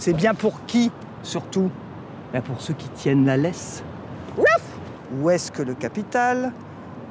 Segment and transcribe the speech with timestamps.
[0.00, 0.90] C'est bien pour qui,
[1.22, 1.70] surtout?
[2.32, 3.84] Ben Pour ceux qui tiennent la laisse.
[5.12, 6.52] Où est-ce que le capital,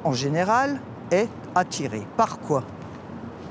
[0.04, 0.82] en général,
[1.12, 2.02] est attiré?
[2.18, 2.64] Par quoi?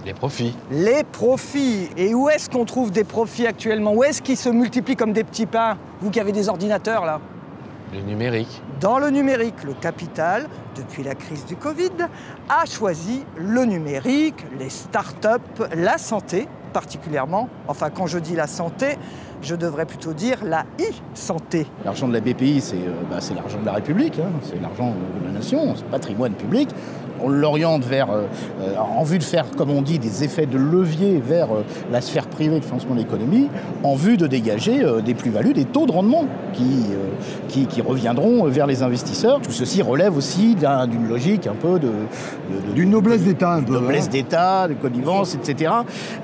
[0.04, 0.56] Les profits.
[0.72, 1.88] Les profits.
[1.96, 3.92] Et où est-ce qu'on trouve des profits actuellement?
[3.92, 5.76] Où est-ce qu'ils se multiplient comme des petits pains?
[6.00, 7.20] Vous qui avez des ordinateurs là
[7.92, 8.60] Le numérique.
[8.80, 11.92] Dans le numérique, le capital, depuis la crise du Covid,
[12.48, 15.42] a choisi le numérique, les start-up,
[15.76, 17.48] la santé particulièrement.
[17.66, 18.98] Enfin, quand je dis la santé,
[19.42, 21.66] je devrais plutôt dire la e-santé.
[21.84, 24.30] L'argent de la BPI, c'est euh, bah, c'est l'argent de la République, hein.
[24.42, 26.68] c'est l'argent de la nation, c'est patrimoine public.
[27.20, 28.26] On l'oriente vers, euh,
[28.60, 32.00] euh, en vue de faire, comme on dit, des effets de levier vers euh, la
[32.00, 33.48] sphère privée de financement de l'économie,
[33.82, 36.62] en vue de dégager euh, des plus-values, des taux de rendement qui,
[36.92, 37.08] euh,
[37.48, 39.40] qui, qui reviendront vers les investisseurs.
[39.40, 41.90] Tout ceci relève aussi d'un- d'une logique un peu de...
[42.76, 43.72] D'une noblesse d'État un peu.
[43.72, 44.10] noblesse hein.
[44.12, 45.72] d'État, de connivence, etc.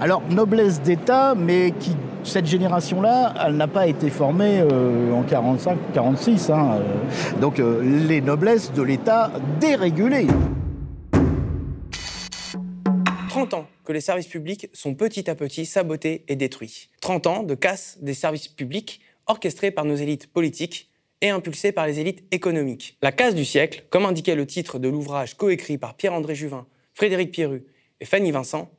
[0.01, 5.75] Alors, noblesse d'État, mais qui, cette génération-là, elle n'a pas été formée euh, en 45
[5.75, 6.51] ou 46.
[6.51, 7.41] hein, euh.
[7.41, 10.27] donc, euh, les noblesses de l'État dérégulées.
[13.29, 16.89] 30 ans que les services publics sont petit à petit sabotés et détruits.
[17.01, 20.91] 30 ans de casse des services publics orchestrés par nos élites politiques
[21.21, 22.97] et impulsés par les élites économiques.
[23.03, 27.33] La casse du siècle, comme indiquait le titre de l'ouvrage coécrit par Pierre-André Juvin, Frédéric
[27.33, 27.65] Pierru
[28.01, 28.71] et Fanny Vincent,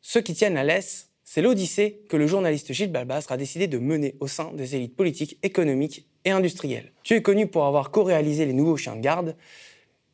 [0.00, 3.76] ceux qui tiennent la laisse, c'est l'odyssée que le journaliste Gilles Balbastre a décidé de
[3.76, 6.92] mener au sein des élites politiques, économiques et industrielles.
[7.02, 9.36] Tu es connu pour avoir co-réalisé les nouveaux chiens de garde,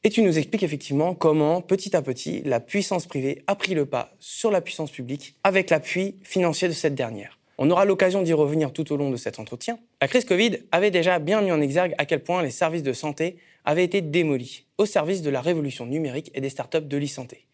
[0.02, 3.86] et tu nous expliques effectivement comment, petit à petit, la puissance privée a pris le
[3.86, 7.38] pas sur la puissance publique avec l'appui financier de cette dernière.
[7.56, 9.78] On aura l'occasion d'y revenir tout au long de cet entretien.
[10.00, 12.92] La crise Covid avait déjà bien mis en exergue à quel point les services de
[12.92, 17.46] santé avaient été démolis au service de la révolution numérique et des startups de l'e-santé.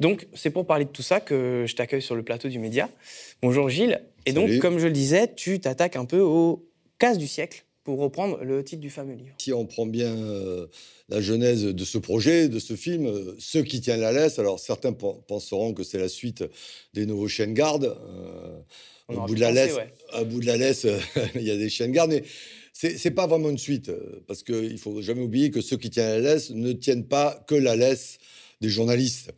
[0.00, 2.88] Donc, c'est pour parler de tout ça que je t'accueille sur le plateau du média.
[3.42, 4.02] Bonjour Gilles.
[4.26, 6.66] Et donc, comme je le disais, tu t'attaques un peu aux
[6.98, 9.34] cases du siècle, pour reprendre le titre du fameux livre.
[9.38, 10.66] Si on prend bien euh,
[11.08, 14.60] la genèse de ce projet, de ce film, euh, ceux qui tiennent la laisse, alors
[14.60, 16.44] certains pen- penseront que c'est la suite
[16.92, 17.84] des nouveaux chiens de garde.
[17.84, 18.60] euh,
[19.08, 19.88] au bout de la penser, laisse, ouais.
[20.12, 20.86] à bout de la laisse,
[21.34, 22.22] il y a des chiens de garde, mais
[22.74, 26.22] c'est pas vraiment une suite, euh, parce qu'il faut jamais oublier que ceux qui tiennent
[26.22, 28.18] la laisse ne tiennent pas que la laisse
[28.60, 29.32] des journalistes.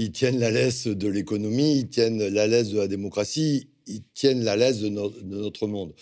[0.00, 4.44] Ils tiennent la laisse de l'économie, ils tiennent la laisse de la démocratie, ils tiennent
[4.44, 5.92] la laisse de, no- de notre monde.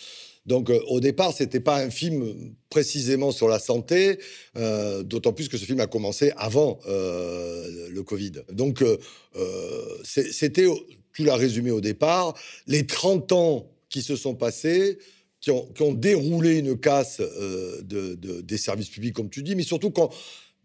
[0.44, 4.18] Donc, euh, au départ, c'était pas un film précisément sur la santé,
[4.58, 8.32] euh, d'autant plus que ce film a commencé avant euh, le Covid.
[8.52, 8.84] Donc,
[10.04, 10.66] c'était,
[11.14, 12.34] tu l'as résumé au départ,
[12.66, 14.98] les 30 ans qui se sont passés,
[15.40, 19.90] qui ont, déroulé une casse de, de- des services publics, comme tu dis, mais surtout
[19.90, 20.10] qui ont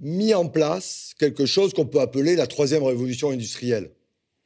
[0.01, 3.91] mis en place quelque chose qu'on peut appeler la troisième révolution industrielle.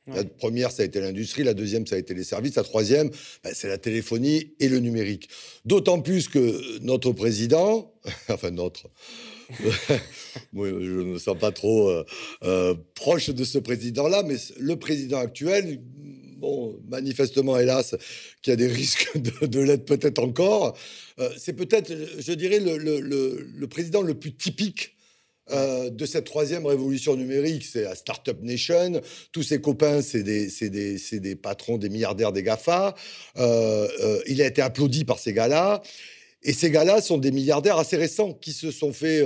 [0.07, 3.09] La première, ça a été l'industrie, la deuxième, ça a été les services, la troisième,
[3.43, 5.29] ben, c'est la téléphonie et le numérique.
[5.65, 7.91] D'autant plus que notre président,
[8.29, 8.87] enfin notre,
[10.53, 12.05] moi, je ne me sens pas trop euh,
[12.43, 15.81] euh, proche de ce président-là, mais le président actuel,
[16.37, 17.95] bon, manifestement, hélas,
[18.43, 19.09] qui a des risques
[19.41, 20.77] de, de l'être peut-être encore,
[21.19, 24.94] euh, c'est peut-être, je dirais, le, le- le- le président le plus typique
[25.51, 27.65] euh, de cette troisième révolution numérique.
[27.71, 28.99] C'est la Startup Nation.
[29.31, 32.95] Tous ses copains, c'est des, patrons, des milliardaires, des GAFA.
[33.37, 35.83] Euh, euh, il a été applaudi par ces gars-là.
[36.41, 39.23] Et ces gars-là sont des milliardaires assez récents qui se sont fait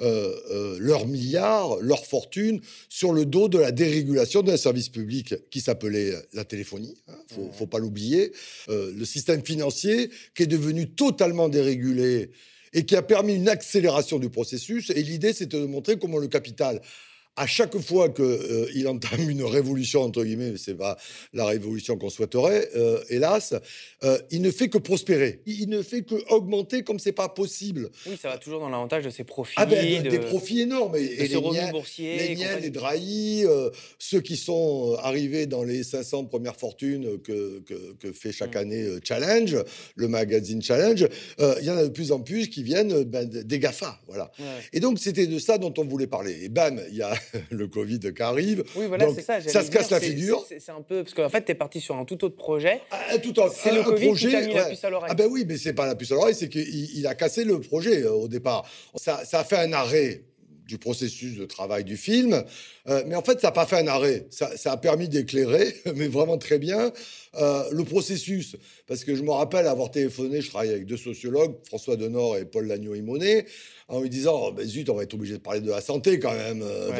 [0.00, 6.12] leurs milliards, leur fortune sur le dos de la dérégulation d'un service public qui s'appelait
[6.32, 6.96] la téléphonie.
[7.08, 8.32] Hein, faut, faut pas l'oublier.
[8.68, 12.30] Le système financier qui est devenu totalement dérégulé
[12.76, 14.90] et qui a permis une accélération du processus.
[14.90, 16.82] Et l'idée, c'était de montrer comment le capital,
[17.36, 20.96] à chaque fois qu'il entame une révolution, entre guillemets, mais c'est pas
[21.32, 23.54] la révolution qu'on souhaiterait, euh, hélas,
[24.04, 25.40] euh, il ne fait que prospérer.
[25.46, 27.90] Il, ne fait que augmenter comme c'est pas possible.
[28.06, 29.54] Oui, ça va toujours dans l'avantage de ses profits.
[29.58, 30.96] Ah ben, de- de- des profits énormes.
[30.96, 32.16] Et, et ce les boursier.
[32.18, 32.62] les compagnie.
[32.62, 37.92] les Drahi, euh, ceux qui sont euh, arrivés dans les 500 premières fortunes que, que,
[38.00, 38.58] que fait chaque Mm.
[38.58, 39.56] année euh, Challenge,
[39.96, 41.06] le magazine Challenge,
[41.40, 44.00] euh, il y en a de plus en plus qui viennent euh, ben, des GAFA.
[44.06, 44.30] Voilà.
[44.38, 44.44] Ouais.
[44.72, 46.44] Et donc, c'était de ça dont on voulait parler.
[46.44, 47.12] Et bam, il y a
[47.50, 48.64] le Covid qui arrive.
[48.76, 49.40] Oui, voilà, c'est ça.
[49.40, 50.44] ça se casse la figure.
[50.48, 51.02] c'est- un peu.
[51.02, 52.80] Parce qu'en fait, tu es parti sur un tout autre projet.
[52.90, 54.70] Ah, tout en- C'est un- le un Covid projet, qui t'a mis la ouais.
[54.70, 55.08] puce à l'oreille.
[55.10, 56.66] Ah ben oui, mais c'est pas la puce à l'oreille, c'est qu'il
[56.98, 58.68] il a cassé le projet euh, au départ.
[58.96, 60.22] Ça, ça a fait un arrêt
[60.66, 62.42] du processus de travail du film.
[62.88, 64.26] Euh, mais en fait, ça n'a pas fait un arrêt.
[64.30, 66.90] Ça, a permis d'éclairer, mais vraiment très bien,
[67.36, 68.56] euh, le processus.
[68.88, 72.44] Parce que je me rappelle avoir téléphoné, je travaille avec deux sociologues, François Denor et
[72.46, 73.46] Paul Lagneau-Imonet,
[73.88, 76.18] en lui disant oh, ben Zut, on va être obligé de parler de la santé
[76.18, 76.62] quand même.
[76.62, 76.90] Euh,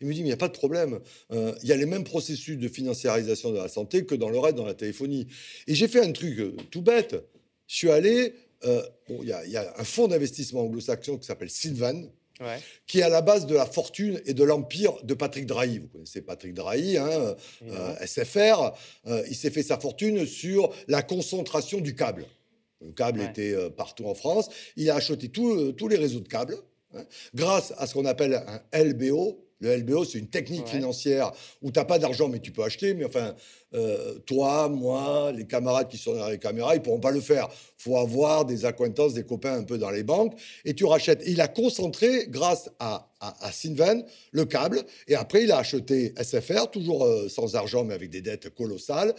[0.00, 1.00] il me dit Mais il n'y a pas de problème.
[1.30, 4.56] Il y a les mêmes processus de financiarisation de la santé que dans le reste,
[4.56, 5.26] dans la téléphonie.
[5.66, 7.16] Et j'ai fait un truc tout bête.
[7.66, 8.34] Je suis allé.
[8.62, 12.10] Il y, y, a un fonds d'investissement anglo-saxon qui s'appelle Sylvan,
[12.86, 15.78] qui est à la base de la fortune et de l'empire de Patrick Drahi.
[15.78, 18.72] Vous connaissez Patrick Drahi, hein, euh, SFR.
[19.06, 22.24] Euh, il s'est fait sa fortune sur la concentration du câble.
[22.80, 24.48] Le câble était euh, partout en France.
[24.76, 26.56] Il a acheté tous les réseaux de câbles
[26.94, 27.04] hein,
[27.34, 31.78] grâce à ce qu'on appelle un LBO, le LBO, c'est une technique financière où tu
[31.78, 32.94] n'as pas d'argent, mais tu peux acheter.
[32.94, 33.34] Mais enfin,
[33.74, 37.20] euh, toi, moi, les camarades qui sont derrière les caméras, ils ne pourront pas le
[37.20, 37.48] faire.
[37.78, 40.34] Il faut avoir des acquaintances, des copains un peu dans les banques.
[40.64, 41.22] Et tu rachètes.
[41.26, 44.02] il a concentré, grâce à, à, Sinven,
[44.32, 44.82] le câble.
[45.08, 49.14] Et après, il a acheté SFR, toujours euh, sans argent, mais avec des dettes colossales.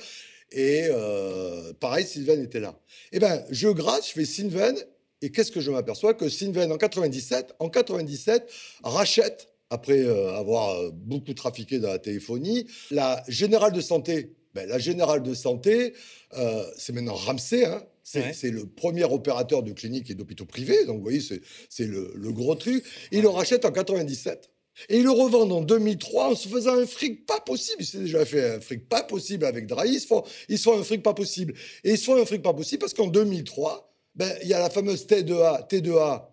[0.51, 2.79] Et euh, pareil, Sinven était là.
[3.11, 4.75] Eh bien, je gratte, je fais Sinven.
[5.21, 8.49] Et qu'est-ce que je m'aperçois Que Sinven, en 97, en 97,
[8.83, 12.67] rachète après euh, avoir euh, beaucoup trafiqué dans la téléphonie.
[12.91, 15.93] La générale de santé, ben, la générale de santé,
[16.37, 17.65] euh, c'est maintenant Ramsey.
[17.65, 17.83] Hein.
[18.03, 20.85] C'est le premier opérateur de cliniques et d'hôpitaux privés.
[20.85, 22.83] Donc, vous voyez, c'est le, gros truc.
[23.11, 24.49] Il le rachète en 97.
[24.89, 27.77] Et il le revend en 2003 en se faisant un fric pas possible.
[27.81, 29.93] Il s'est déjà fait un fric pas possible avec Drahi.
[29.93, 31.53] Ils se font, ils font un fric pas possible.
[31.83, 34.59] Et ils se font un fric pas possible parce qu'en 2003, ben, il y a
[34.59, 36.31] la fameuse T2A, T2A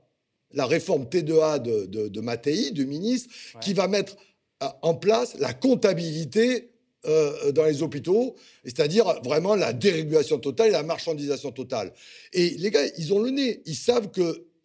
[0.53, 4.17] la réforme T2A de, de, Mattei, du ministre, qui va mettre
[4.63, 6.71] euh, en place la comptabilité
[7.07, 8.35] euh, dans les hôpitaux,
[8.65, 11.93] c'est-à-dire vraiment la dérégulation totale et la marchandisation totale.
[12.33, 14.11] Et les gars, ils ont le nez, ils savent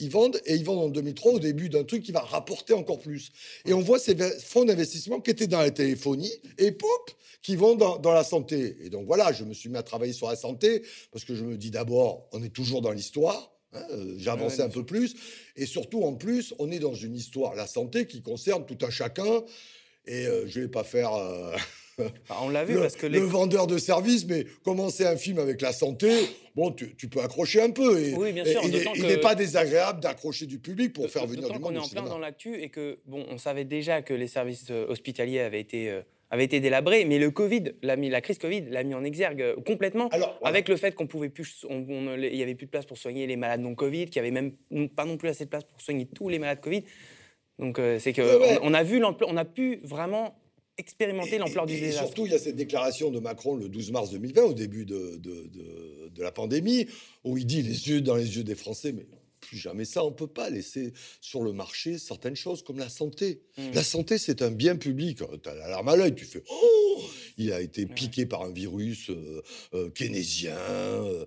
[0.03, 2.99] qu'ils vendent et ils vendent en 2003 au début d'un truc qui va rapporter encore
[2.99, 3.31] plus.
[3.65, 7.11] Et on voit ces fonds d'investissement qui étaient dans la téléphonie et pop,
[7.41, 8.77] qui vont dans, dans, la santé.
[8.83, 11.45] Et donc voilà, je me suis mis à travailler sur la santé parce que je
[11.45, 13.51] me dis d'abord, on est toujours dans l'histoire.
[13.73, 15.15] Hein, euh, j'ai avancé un peu plus.
[15.55, 18.89] Et surtout, en plus, on est dans une histoire, la santé, qui concerne tout un
[18.89, 19.43] chacun.
[20.05, 21.13] Et euh, je ne vais pas faire.
[21.13, 21.55] Euh,
[22.41, 25.61] on l'a vu le, parce que le vendeur de service, mais commencer un film avec
[25.61, 26.09] la santé,
[26.55, 27.99] bon, tu, peux accrocher un peu.
[27.99, 28.61] Et, oui, bien sûr.
[28.63, 31.73] il n'est pas désagréable d'accrocher du public pour faire venir du monde.
[31.73, 34.69] On est en plein dans l'actu et que bon, on savait déjà que les services
[34.69, 36.01] hospitaliers avaient été
[36.33, 39.55] avait été délabré, mais le Covid, la, la crise Covid l'a mis en exergue euh,
[39.67, 40.09] complètement,
[40.43, 43.35] avec le fait qu'on pouvait plus, il y avait plus de place pour soigner les
[43.35, 44.51] malades non Covid, qu'il y avait même
[44.95, 46.85] pas non plus assez de place pour soigner tous les malades Covid.
[47.59, 50.35] Donc euh, c'est que on, a vu l'ampleur, on a pu vraiment
[50.77, 52.03] expérimenter l'ampleur du désastre.
[52.03, 54.85] Et surtout, il y a cette déclaration de Macron le 12 mars 2020, au début
[54.85, 56.87] de, de, de, de la pandémie,
[57.23, 59.05] où il dit les yeux dans les yeux des Français, mais
[59.39, 60.03] plus jamais ça.
[60.03, 63.41] On ne peut pas laisser sur le marché certaines choses comme la santé.
[63.57, 63.71] Mmh.
[63.73, 65.19] La santé, c'est un bien public.
[65.43, 67.01] Tu as l'alarme à l'œil, tu fais Oh
[67.37, 69.41] Il a été piqué par un virus euh,
[69.73, 71.25] euh, keynésien, euh,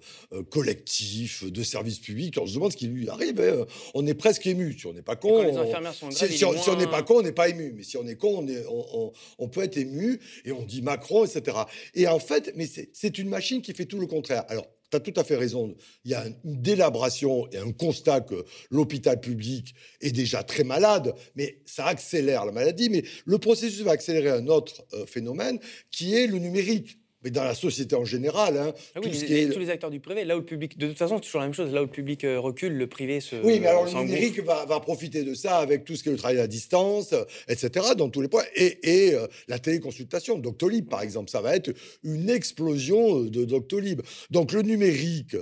[0.51, 2.37] collectif, de service public.
[2.41, 3.41] On se demande ce qui lui arrive.
[3.41, 3.67] Hein.
[3.95, 4.77] On est presque ému.
[4.79, 5.45] Si on n'est pas con.
[5.45, 6.11] On...
[6.11, 7.73] si, on n'est pas con, on n'est pas ému.
[7.77, 10.83] Mais si on est con, on, est, on, on, peut être ému et on dit
[10.83, 11.59] Macron, etc.
[11.95, 14.45] Et en fait, mais c'est une machine qui fait tout le contraire.
[14.49, 15.75] Alors, tu as tout à fait raison.
[16.05, 21.15] Il y a une délabration et un constat que l'hôpital public est déjà très malade,
[21.35, 22.91] mais ça accélère la maladie.
[22.91, 25.59] Mais le processus va accélérer un autre euh, phénomène
[25.91, 28.57] qui est le numérique mais dans la société en général.
[28.57, 31.23] Hein, ah tous les acteurs du privé, là où le public, de toute façon, c'est
[31.23, 31.73] toujours la même chose.
[31.73, 33.35] Là où le public euh, recule, le privé se.
[33.43, 36.13] Oui, mais alors le numérique va, va, profiter de ça avec tout ce qui est
[36.13, 37.15] le travail à distance,
[37.49, 38.45] etc., dans tous les points.
[38.55, 41.75] Et, et euh, la téléconsultation, Doctolib, par exemple, ça va être
[42.05, 44.03] une explosion euh, de Doctolib.
[44.31, 45.37] Donc le numérique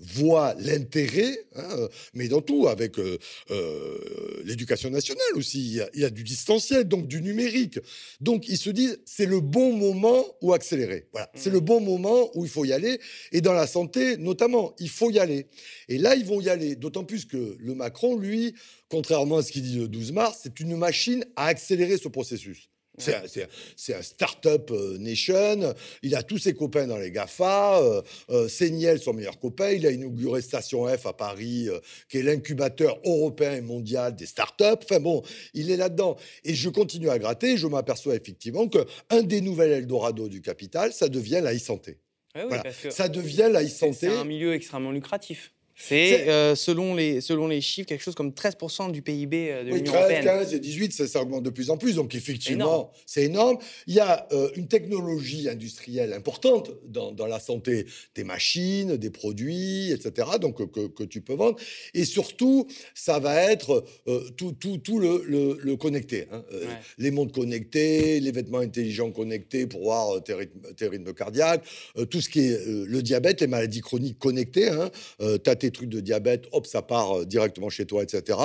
[0.00, 2.96] voit l'intérêt, hein, mais dans tout, avec
[4.44, 5.60] l'éducation nationale aussi.
[5.60, 7.78] Il y, a, il y a du distanciel, donc du numérique.
[8.20, 11.08] Donc ils se disent, c'est le bon moment où accélérer.
[11.12, 13.00] Voilà, c'est le bon moment où il faut y aller.
[13.32, 15.46] Et dans la santé, notamment, il faut y aller.
[15.88, 16.76] Et là, ils vont y aller.
[16.76, 18.54] D'autant plus que le Macron, lui,
[18.88, 22.68] contrairement à ce qu'il dit le 12 mars, c'est une machine à accélérer ce processus.
[23.00, 25.74] C'est un, start-up euh, nation.
[26.02, 27.80] Il a tous ses copains dans les GAFA.
[27.80, 29.70] Euh, euh son meilleur copain.
[29.70, 31.78] Il a inauguré Station F à Paris, euh,
[32.08, 34.80] qui est l'incubateur européen et mondial des start-up.
[34.84, 35.22] Enfin bon,
[35.54, 36.16] il est là-dedans.
[36.44, 37.56] Et je continue à gratter.
[37.56, 41.98] Je m'aperçois effectivement qu'un des nouvelles Eldorado du capital, ça devient la e-santé.
[42.90, 44.08] ça devient la e-santé.
[44.08, 45.52] C'est un milieu extrêmement lucratif.
[45.88, 49.70] C'est euh, selon, les, selon les chiffres, quelque chose comme 13% du PIB euh, de
[49.72, 50.24] Oui, l'Union 13, européenne.
[50.24, 51.94] 15 et 18, ça, ça augmente de plus en plus.
[51.94, 53.58] Donc, effectivement, c'est énorme.
[53.86, 59.10] Il y a euh, une technologie industrielle importante dans, dans la santé, des machines, des
[59.10, 61.56] produits, etc., donc, que, que tu peux vendre.
[61.94, 66.26] Et surtout, ça va être euh, tout, tout, tout le, le- le connecté.
[66.30, 66.44] hein.
[66.52, 66.58] Ouais.
[66.98, 71.64] Les montres connectés, les vêtements intelligents connectés pour voir tes rythmes, cardiaques,
[72.10, 74.68] tout ce qui est le diabète, les maladies chroniques connectées.
[74.68, 74.90] Hein.
[75.18, 78.38] tu as tes trucs de diabète, hop, ça part euh, directement chez toi, etc.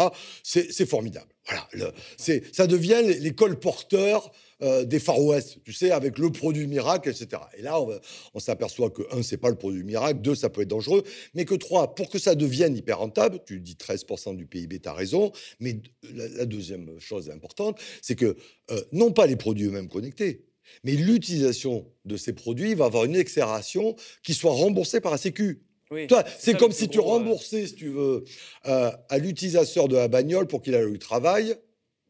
[0.43, 1.27] C'est formidable.
[1.47, 1.93] Voilà,
[2.51, 7.09] ça devient les, les colporteurs euh, des Far West, tu sais, avec le produit miracle,
[7.09, 7.41] etc.
[7.57, 7.77] Et là,
[8.33, 11.03] on, s'aperçoit que, un, c'est pas le produit miracle, deux, ça peut être dangereux,
[11.33, 14.87] mais que trois, pour que ça devienne hyper rentable, tu dis 13% du PIB, tu
[14.87, 15.81] as raison, mais
[16.13, 18.37] la deuxième chose importante, c'est que
[18.71, 20.45] euh, non pas les produits eux-mêmes connectés,
[20.85, 25.65] mais l'utilisation de ces produits va avoir une accélération qui soit remboursée par la Sécu.
[25.91, 26.07] Oui,
[26.39, 28.23] c'est comme si tu euh, remboursais, si tu veux,
[28.65, 31.55] euh, à l'utilisateur de la bagnole pour qu'il aille au travail,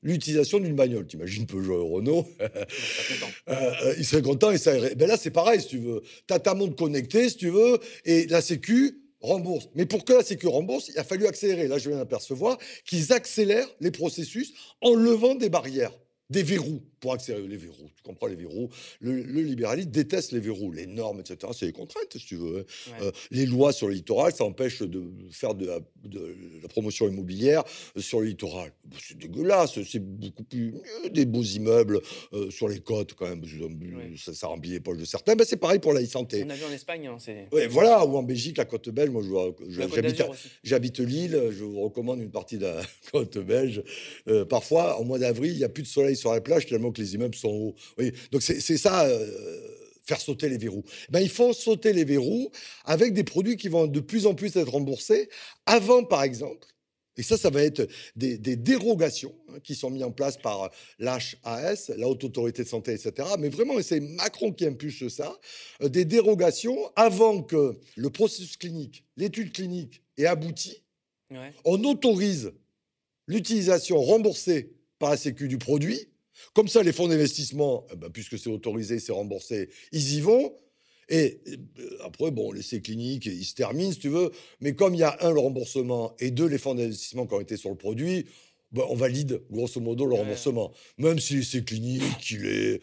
[0.01, 1.05] l'utilisation d'une bagnole.
[1.07, 2.43] T'imagines Peugeot et Renault, on
[2.77, 3.33] serait content.
[3.49, 4.71] euh, euh, il serait content et ça.
[4.95, 6.01] Ben là, c'est pareil, si tu veux.
[6.27, 9.67] Tu as ta montre connectée, si tu veux, et la Sécu rembourse.
[9.75, 11.67] Mais pour que la Sécu rembourse, il a fallu accélérer.
[11.67, 15.91] Là, je viens d'apercevoir qu'ils accélèrent les processus en levant des barrières,
[16.29, 17.87] des verrous pour accélérer les verrous.
[17.95, 18.67] Tu comprends les verrous
[18.99, 21.51] le, le libéralisme déteste les verrous, les normes, etc.
[21.55, 22.57] C'est des contraintes, si tu veux.
[22.59, 22.63] hein.
[22.99, 23.07] Ouais.
[23.07, 27.07] Euh, les lois sur le littoral, ça empêche de faire de la, de la promotion
[27.07, 27.63] immobilière
[27.95, 28.71] euh, sur le littoral.
[28.99, 32.01] C'est dégueulasse, c'est beaucoup plus mieux des beaux immeubles
[32.33, 33.41] euh, sur les côtes quand même.
[33.43, 34.13] Ouais.
[34.17, 35.35] Ça, ça remplit les poches de certains.
[35.35, 36.43] Ben, c'est pareil pour la e-santé.
[36.43, 37.17] On a vu en Espagne, hein.
[37.51, 39.11] Ouais, voilà, ou en Belgique, la côte belge.
[39.11, 39.21] Moi,
[40.63, 41.39] j'habite, Lille.
[41.51, 42.81] Je vous recommande une partie de la
[43.11, 43.83] côte belge.
[44.27, 46.91] Euh, parfois, au mois d'avril, il n'y a plus de soleil sur la plage tellement
[46.95, 47.75] que les immeubles sont hauts.
[47.97, 49.05] Oui, donc c'est, ça.
[49.05, 49.27] euh,
[50.07, 50.83] faire sauter les verrous.
[51.09, 52.51] Ben, ils font sauter les verrous
[52.85, 55.29] avec des produits qui vont de plus en plus être remboursés.
[55.65, 56.67] Avant, par exemple,
[57.17, 60.69] et ça, ça va être des, des dérogations hein, qui sont mises en place par
[60.99, 63.27] l'HAS, la Haute Autorité de Santé, etc.
[63.39, 65.39] Mais vraiment, et c'est Macron qui impulse ça,
[65.81, 70.83] euh, des dérogations avant que le processus clinique, l'étude clinique ait abouti,
[71.31, 71.51] Ouais.
[71.63, 72.51] on autorise
[73.27, 76.07] l'utilisation remboursée par la Sécu du produit.
[76.53, 80.53] Comme ça, les fonds d'investissement, eh ben, puisque c'est autorisé, c'est remboursé, ils y vont.
[81.07, 84.31] Et euh, après, bon, l'essai clinique, il se termine, si tu veux.
[84.59, 87.41] Mais comme il y a un, le remboursement, et deux, les fonds d'investissement qui ont
[87.41, 88.25] été sur le produit,
[88.71, 90.19] ben, on valide, grosso modo, le Ouais.
[90.21, 90.71] remboursement.
[90.97, 92.81] Même si l'essai clinique, il est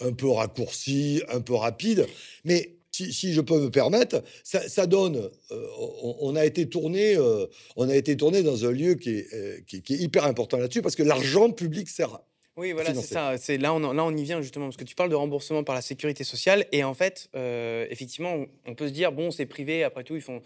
[0.00, 2.06] un peu raccourci, un peu rapide.
[2.44, 5.16] Mais si, si je peux me permettre, ça, ça donne.
[5.50, 9.10] euh, on, on a été tourné, euh, on a été tourné dans un lieu qui
[9.10, 12.20] est, euh, qui, qui est hyper important là-dessus parce que l'argent public sert.
[12.56, 13.36] Oui, voilà, c'est ça.
[13.36, 15.74] C'est là, on, là, on y vient justement parce que tu parles de remboursement par
[15.74, 19.46] la sécurité sociale et en fait, euh, effectivement, on, on peut se dire bon, c'est
[19.46, 19.82] privé.
[19.84, 20.40] Après tout, ils font.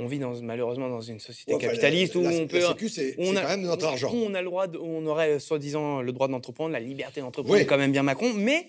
[0.00, 2.60] On vit dans, malheureusement dans une société la- capitaliste où la, on la peut.
[2.60, 4.12] Sécu, c'est on quand même notre où- argent.
[4.14, 7.58] On a le droit, de- où on aurait soi-disant le droit d'entreprendre, la liberté d'entreprendre,
[7.58, 7.66] Oui.
[7.66, 8.32] quand même bien Macron.
[8.34, 8.68] Mais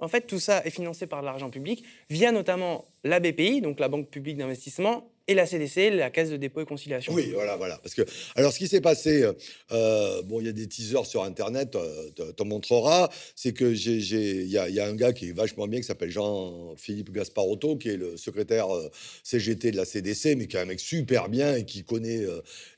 [0.00, 3.88] en fait, tout ça est financé par l'argent public via notamment la BPI, donc la
[3.88, 7.12] Banque publique d'investissement, et la CDC, la Caisse de dépôt et conciliation.
[7.12, 7.78] Oui, voilà, voilà.
[7.78, 8.02] Parce que,
[8.36, 9.32] alors, ce qui s'est passé, euh,
[9.72, 13.72] euh, bon, il y a des teasers sur Internet, euh, te- t'en montreras, c'est que
[13.72, 17.88] j'ai, il y a, un gars qui est vachement bien, qui s'appelle Jean-Philippe Gasparotto, qui
[17.88, 18.90] est le secrétaire euh,
[19.22, 22.24] CGT de la CDC, mais qui est un mec super bien et qui connaît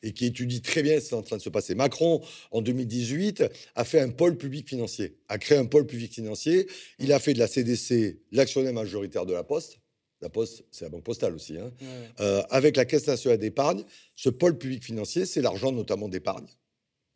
[0.03, 1.75] et qui étudie très bien ce qui est en train de se passer.
[1.75, 2.21] Macron,
[2.53, 6.67] en 2018, a fait un pôle public financier, a créé un pôle public financier.
[6.99, 9.79] Il a fait de la CDC l'actionnaire majoritaire de la Poste.
[10.23, 11.71] La Poste, c'est la banque postale aussi, hein.
[11.81, 11.87] Ouais.
[12.21, 16.47] Euh, avec la Caisse nationale d'épargne, ce pôle public financier, c'est l'argent notamment d'épargne,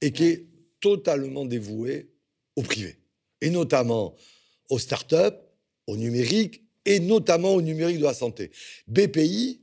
[0.02, 0.46] et qui est
[0.80, 2.10] totalement dévoué
[2.56, 2.96] au privé,
[3.40, 4.14] et notamment
[4.68, 5.36] aux startups,
[5.86, 8.50] au numérique, et notamment au numérique de la santé.
[8.86, 9.60] BPI,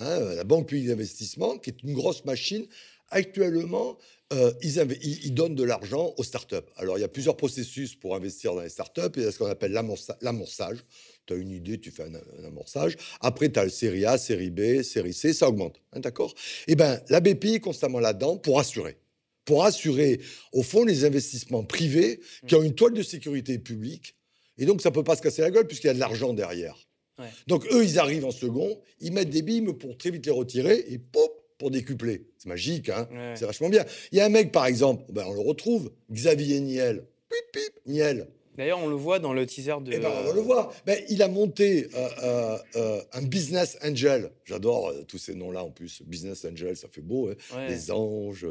[0.00, 2.66] hein, la Banque publique d'investissement, qui est une grosse machine,
[3.10, 3.96] actuellement,
[4.32, 6.56] euh, ils, inv- ils- ils donnent de l'argent aux startups.
[6.76, 9.00] Alors, il y a plusieurs processus pour investir dans les startups.
[9.16, 10.78] Il y a ce qu'on appelle l'amorça- l'amorçage.
[11.26, 12.96] Tu as une idée, tu fais un, un amorçage.
[13.20, 15.80] Après, tu as le série A, série B, série C, ça augmente.
[15.92, 16.34] hein, D'accord?
[16.68, 18.98] Eh bien, la BPI est constamment là-dedans pour assurer.
[19.44, 20.20] Pour assurer,
[20.52, 24.16] au fond, les investissements privés qui ont une toile de sécurité publique.
[24.58, 26.32] Et donc, ça ne peut pas se casser la gueule puisqu'il y a de l'argent
[26.32, 26.76] derrière.
[27.18, 27.26] Ouais.
[27.46, 30.84] Donc, eux, ils arrivent en second, ils mettent des billes pour très vite les retirer
[30.88, 32.26] et pop, pour décupler.
[32.38, 33.08] C'est magique, hein?
[33.12, 33.34] Ouais.
[33.36, 33.84] c'est vachement bien.
[34.12, 37.06] Il y a un mec, par exemple, ben, on le retrouve, Xavier Niel.
[37.28, 38.28] Pip, pip, Niel.
[38.56, 39.92] D'ailleurs, on le voit dans le teaser de.
[39.92, 40.72] Eh ben, on va le voir.
[40.86, 44.30] Ben, il a monté euh, euh, euh, un business angel.
[44.44, 46.02] J'adore euh, tous ces noms-là en plus.
[46.06, 47.28] Business angel, ça fait beau.
[47.30, 47.34] hein.
[47.56, 47.68] Ouais.
[47.68, 48.46] Des anges,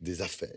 [0.00, 0.50] des affaires.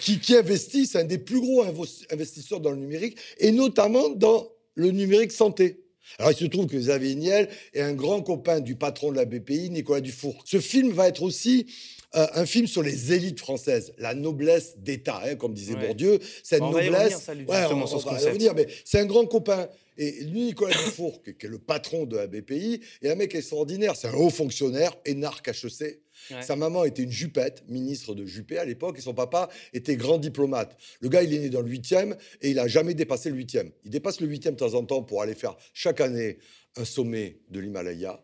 [0.00, 1.64] Qui, qui investit, c'est un des plus gros
[2.10, 5.78] investisseurs dans le numérique, et notamment dans le numérique santé.
[6.18, 9.24] Alors il se trouve que Xavier Niel est un grand copain du patron de la
[9.24, 10.34] BPI, Nicolas Dufour.
[10.44, 11.66] Ce film va être aussi
[12.14, 15.86] euh, un film sur les élites françaises, la noblesse d'État, hein, comme disait Ouais.
[15.86, 16.18] Bourdieu.
[16.42, 17.02] Cette On va y noblesse.
[17.02, 18.32] revenir, ça, lui, justement, on- sur on ce va y concept.
[18.32, 19.68] revenir, mais c'est un grand copain.
[19.98, 23.34] Et lui, Nicolas Dufour, qui qui est le patron de la BPI, est un mec
[23.34, 23.94] extraordinaire.
[23.94, 26.00] C'est un haut fonctionnaire, énarque HEC.
[26.30, 26.42] Ouais.
[26.42, 30.18] Sa maman était une Juppette, ministre de Juppé à l'époque, et son papa était grand
[30.18, 30.76] diplomate.
[31.00, 33.70] Le gars, il est né dans le 8e et il a jamais dépassé le 8e.
[33.84, 36.38] Il dépasse le 8e de temps en temps pour aller faire chaque année
[36.76, 38.22] un sommet de l'Himalaya.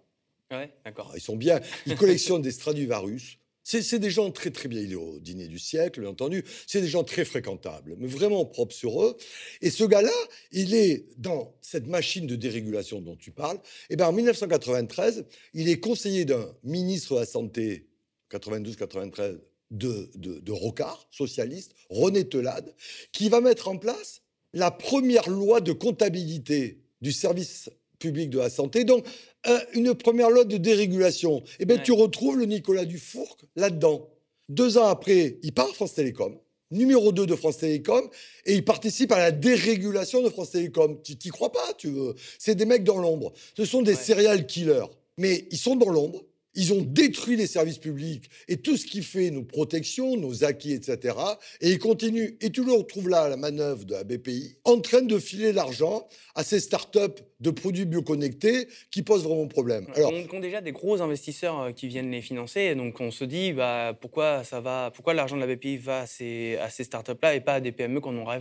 [0.51, 1.11] Ouais, d'accord.
[1.13, 1.61] Ah, Ils sont bien.
[1.87, 3.37] Ils collectionnent des Stradivarius.
[3.71, 4.81] C'est des gens très très bien.
[4.81, 6.43] Il est au dîner du siècle, bien entendu.
[6.67, 9.15] C'est des gens très fréquentables, mais vraiment propres sur eux.
[9.61, 10.15] Et ce gars-là,
[10.53, 13.59] il est dans cette machine de dérégulation dont tu parles.
[13.91, 17.87] Et ben en 1993, il est conseiller d'un ministre de la Santé,
[18.33, 19.39] 92-93,
[19.71, 22.75] de, de, de Rocard, socialiste, René Telade,
[23.13, 24.23] qui va mettre en place
[24.55, 28.85] la première loi de comptabilité du service public de la santé.
[28.85, 29.05] Donc,
[29.47, 31.43] euh, une première loi de dérégulation.
[31.61, 31.83] Et bien, Ouais.
[31.83, 34.09] tu retrouves le Nicolas Dufourc là-dedans.
[34.49, 36.37] Deux ans après, il part à France Télécom,
[36.71, 38.09] numéro 2 de France Télécom,
[38.47, 40.99] et il participe à la dérégulation de France Télécom.
[41.03, 42.15] Tu t'y crois pas, tu veux.
[42.39, 43.33] C'est des mecs dans l'ombre.
[43.57, 43.99] Ce sont des Ouais.
[44.03, 44.87] serial killers.
[45.19, 46.23] Mais ils sont dans l'ombre.
[46.55, 50.73] Ils ont détruit les services publics et tout ce qui fait nos protections, nos acquis,
[50.73, 51.15] etc.
[51.61, 52.37] Et ils continuent.
[52.41, 55.53] Et tu le retrouves là, à la manœuvre de la BPI, en train de filer
[55.53, 59.87] l'argent à ces startups de produits bioconnectés qui posent vraiment problème.
[59.95, 63.25] Alors, on compte déjà des gros investisseurs euh, qui viennent les financer, donc on se
[63.25, 66.85] dit bah, pourquoi ça va, pourquoi l'argent de la BPI va à ces, à ces
[66.85, 68.39] startups-là et pas à des PME qu'on aurait,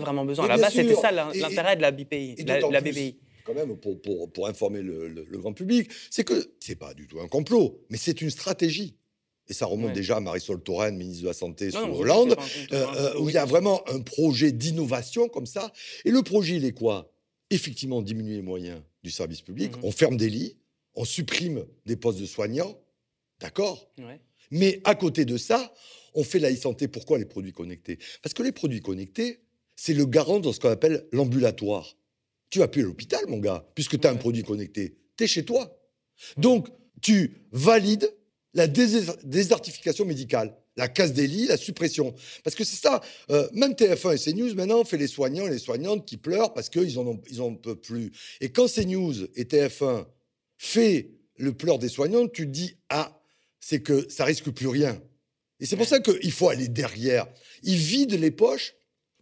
[0.00, 0.48] vraiment besoin?
[0.48, 2.34] Base, c'était ça l'intérêt de la BPI.
[2.38, 3.14] et la, plus.
[3.44, 6.94] Quand même, pour, pour, pour informer le, le- le grand public, c'est que c'est pas
[6.94, 8.96] du tout un complot, mais c'est une stratégie.
[9.48, 9.92] Et ça remonte Ouais.
[9.94, 12.28] déjà à Marisol Touraine, ministre de la Santé sous Non, non, Hollande.
[12.36, 15.72] complot, euh, hein, euh, où il y a vraiment un projet d'innovation comme ça.
[16.04, 17.12] Et le projet, il est quoi?
[17.50, 19.76] Effectivement, diminuer les moyens du service public.
[19.76, 19.84] Mhm.
[19.84, 20.56] On ferme des lits,
[20.94, 22.78] on supprime des postes de soignants,
[23.40, 23.90] d'accord?
[23.98, 24.20] Ouais.
[24.50, 25.72] Mais à côté de ça,
[26.14, 26.86] on fait la e-santé.
[26.88, 27.98] Pourquoi les produits connectés?
[28.22, 29.40] Parce que les produits connectés,
[29.76, 31.96] c'est le garant de ce qu'on appelle l'ambulatoire.
[32.52, 34.98] Tu vas plus à l'hôpital, mon gars, puisque tu as un produit connecté.
[35.16, 35.74] Tu es chez toi.
[36.36, 36.68] Donc,
[37.00, 38.12] tu valides
[38.52, 42.14] la dés- désertification médicale, la casse des lits, la suppression.
[42.44, 45.58] Parce que c'est ça, euh, même TF1 et CNews, maintenant, fait les soignants et les
[45.58, 48.12] soignantes qui pleurent parce qu'ils en, ont- ils en peuvent plus.
[48.42, 50.06] Et quand CNews et TF1
[50.58, 53.18] fait le pleur des soignants, tu te dis, ah,
[53.60, 55.00] c'est que ça risque plus rien.
[55.58, 57.26] Et c'est pour ça qu'il faut aller derrière.
[57.62, 58.74] Ils vident les poches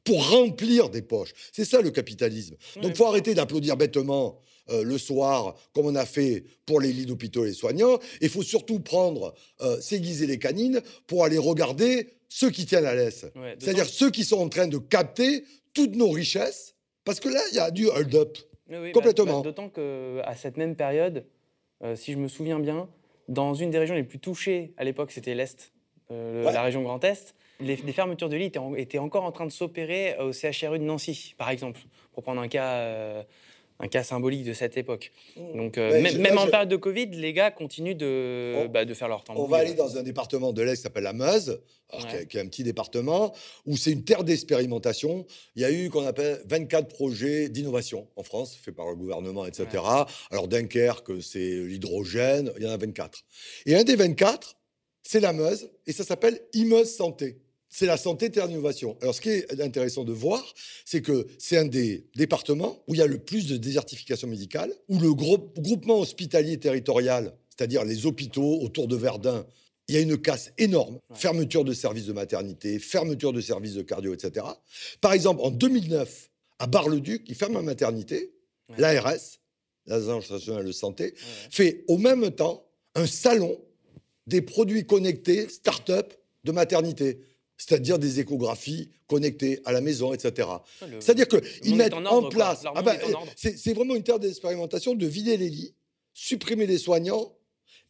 [0.05, 1.33] pour remplir des poches.
[1.53, 2.57] C'est ça le capitalisme.
[2.77, 4.41] Donc il faut arrêter d'applaudir bêtement
[4.71, 7.99] euh, le soir, comme on a fait pour les lits d'hôpitaux et les soignants.
[8.21, 12.85] Il faut surtout prendre, euh, s'aiguiser les canines pour aller regarder ceux qui tiennent.
[12.85, 16.75] Ouais, d'autant- C'est-à-dire ceux qui sont en train de capter toutes nos richesses.
[17.05, 18.39] Parce que là, il y a du hold-up.
[18.69, 19.39] Oui, bah, Complètement.
[19.41, 21.25] bah, D'autant qu'à cette même période,
[21.83, 22.89] euh, si je me souviens bien,
[23.29, 25.73] dans une des régions les plus touchées à l'époque, c'était l'Est,
[26.13, 26.53] euh, Ouais.
[26.53, 29.47] la région Grand Est, les, les fermetures de lits étaient, en- étaient encore en train
[29.47, 31.81] de s'opérer au CHRU de Nancy, par exemple,
[32.13, 33.23] pour prendre un cas, euh,
[33.83, 35.11] un cas symbolique de cette époque.
[35.55, 38.85] Donc, euh, Ouais, même, en je- période de Covid, les gars continuent de, On- bah,
[38.85, 39.35] de faire leur temps.
[39.37, 42.11] On va aller dans un département de l'Est qui s'appelle la Meuse, alors Ouais.
[42.11, 43.33] qui, est, qui est un petit département,
[43.67, 45.25] où c'est une terre d'expérimentation.
[45.57, 49.47] Il y a eu qu'on appelle 24 projets d'innovation en France, faits par le gouvernement,
[49.47, 49.67] etc.
[50.31, 53.25] Alors Dunkerque, c'est l'hydrogène, il y en a 24.
[53.67, 54.57] Et un des 24,
[55.03, 57.39] c'est la Meuse, et ça s'appelle Imeuse Santé.
[57.73, 58.97] C'est la santé terre d'innovation.
[59.01, 60.55] Alors, ce qui est intéressant de voir,
[60.85, 64.73] c'est que c'est un des départements où il y a le plus de désertification médicale,
[64.89, 69.47] où le gros- groupement hospitalier territorial, c'est-à-dire les hôpitaux autour de Verdun,
[69.87, 70.95] il y a une casse énorme.
[71.11, 71.17] Ouais.
[71.17, 74.47] Fermeture de services de maternité, fermeture de services de cardio, etc.
[75.01, 78.33] Par exemple, en 2009, à Bar-le-Duc, ils ferment la maternité.
[78.69, 78.77] Ouais.
[78.79, 79.39] L'ARS,
[79.87, 81.13] l'Agence nationale de santé, Ouais.
[81.51, 83.61] fait au même temps un salon
[84.27, 86.13] des produits connectés start-up
[86.45, 87.21] de maternité,
[87.61, 90.49] c'est-à-dire des échographies connectées à la maison, etc.
[90.99, 92.63] C'est-à-dire qu'ils mettent en ordre, place.
[92.75, 92.97] Ah bah,
[93.37, 95.75] c'est vraiment une terre d'expérimentation de vider les lits,
[96.15, 97.37] supprimer les soignants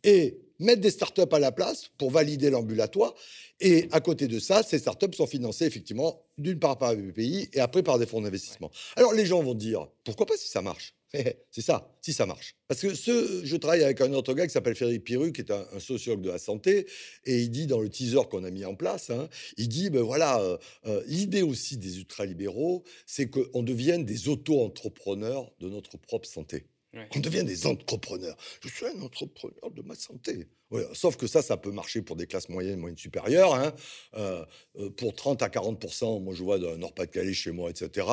[0.02, 3.14] et mettre des startups à la place pour valider l'ambulatoire.
[3.60, 7.48] Et à côté de ça, ces startups sont financées effectivement d'une part par le BPI
[7.52, 8.70] et après par des fonds d'investissement.
[8.96, 10.94] Alors les gens vont dire pourquoi pas si ça marche?
[11.12, 12.54] C'est ça, si ça marche.
[12.68, 15.66] Parce que je travaille avec un autre gars qui s'appelle Frédéric Piru, qui est un,
[15.72, 16.86] un sociologue de la santé,
[17.24, 20.02] et il dit dans le teaser qu'on a mis en place, hein, il dit ben
[20.02, 26.28] voilà, euh, euh, l'idée aussi des ultralibéraux, c'est qu'on devienne des auto-entrepreneurs de notre propre
[26.28, 26.69] santé.
[26.92, 27.08] Ouais.
[27.14, 28.36] On devient des entrepreneurs.
[28.62, 30.48] Je suis un entrepreneur de ma santé.
[30.72, 33.54] Ouais, sauf que ça, ça peut marcher pour des classes moyennes, moyennes supérieures.
[33.54, 33.72] hein.
[34.16, 34.44] Euh,
[34.76, 38.06] euh, pour 30 à 40% moi je vois dans le Nord-Pas-de-Calais chez moi, etc.,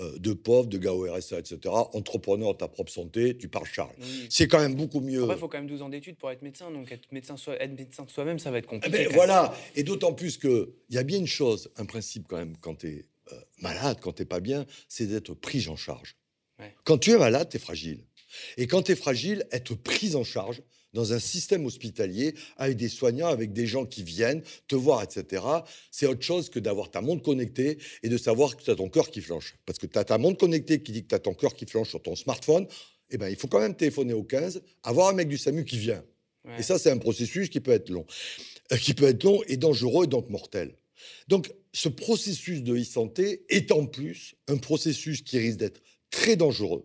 [0.00, 1.58] euh, de pauvres, de gars au RSA, etc.,
[1.92, 3.94] entrepreneur de ta propre santé, tu parles Charles.
[4.00, 4.26] Oui.
[4.30, 5.22] C'est quand même beaucoup mieux.
[5.22, 6.70] Après, il faut quand même 12 ans d'études pour être médecin.
[6.70, 8.90] Donc, être médecin, soi- être médecin de soi-même, ça va être Eh compliqué.
[8.96, 9.16] ben, quand même.
[9.16, 12.74] voilà, et d'autant plus qu'il y a bien une chose, un principe quand même, quand
[12.76, 13.06] tu es
[13.60, 16.16] malade, quand tu pas bien, c'est d'être pris en charge.
[16.58, 16.74] Ouais.
[16.84, 18.04] Quand tu es malade, tu es fragile.
[18.56, 20.62] Et quand tu es fragile, être pris en charge
[20.94, 25.42] dans un système hospitalier avec des soignants, avec des gens qui viennent te voir, etc.,
[25.90, 28.88] c'est autre chose que d'avoir ta montre connectée et de savoir que tu as ton
[28.88, 29.56] cœur qui flanche.
[29.66, 31.66] Parce que tu as ta montre connectée qui dit que tu as ton cœur qui
[31.66, 32.66] flanche sur ton smartphone,
[33.10, 35.78] eh ben, il faut quand même téléphoner au 15, avoir un mec du SAMU qui
[35.78, 36.02] vient.
[36.44, 36.54] Ouais.
[36.58, 38.06] Et ça, c'est un processus qui peut être long,
[38.72, 40.74] Euh, qui peut être long et dangereux et donc mortel.
[41.28, 46.84] Donc, ce processus de e-santé est en plus un processus qui risque d'être très dangereux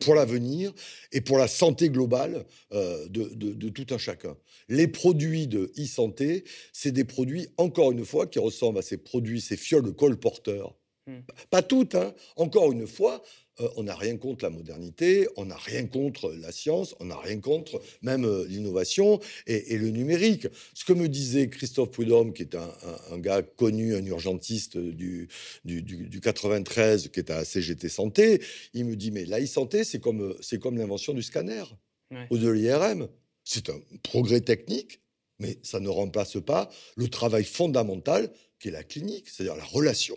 [0.00, 0.72] pour l'avenir
[1.12, 4.36] et pour la santé globale euh, de, de- de tout un chacun.
[4.68, 9.40] Les produits de e-santé, c'est des produits, encore une fois, qui ressemblent à ces produits,
[9.40, 10.74] ces fioles de colporteurs.
[11.06, 11.20] Hmm.
[11.50, 12.14] Pas toutes, hein.
[12.36, 13.22] encore une fois,
[13.60, 17.16] euh, on n'a rien contre la modernité, on n'a rien contre la science, on n'a
[17.18, 20.46] rien contre même euh, l'innovation et, et le numérique.
[20.74, 22.62] Ce que me disait Christophe Prudhomme, qui est un,
[23.10, 25.28] un- un gars connu, un urgentiste du,
[25.64, 28.40] du, du- du 93, qui est à CGT Santé,
[28.74, 31.64] il me dit, mais la e-santé, c'est comme, euh, c'est comme l'invention du scanner
[32.10, 32.26] Ouais.
[32.30, 33.08] ou de l'IRM.
[33.44, 35.00] C'est un progrès technique,
[35.38, 40.16] mais ça ne remplace pas le travail fondamental qui est la clinique, c'est-à-dire la relation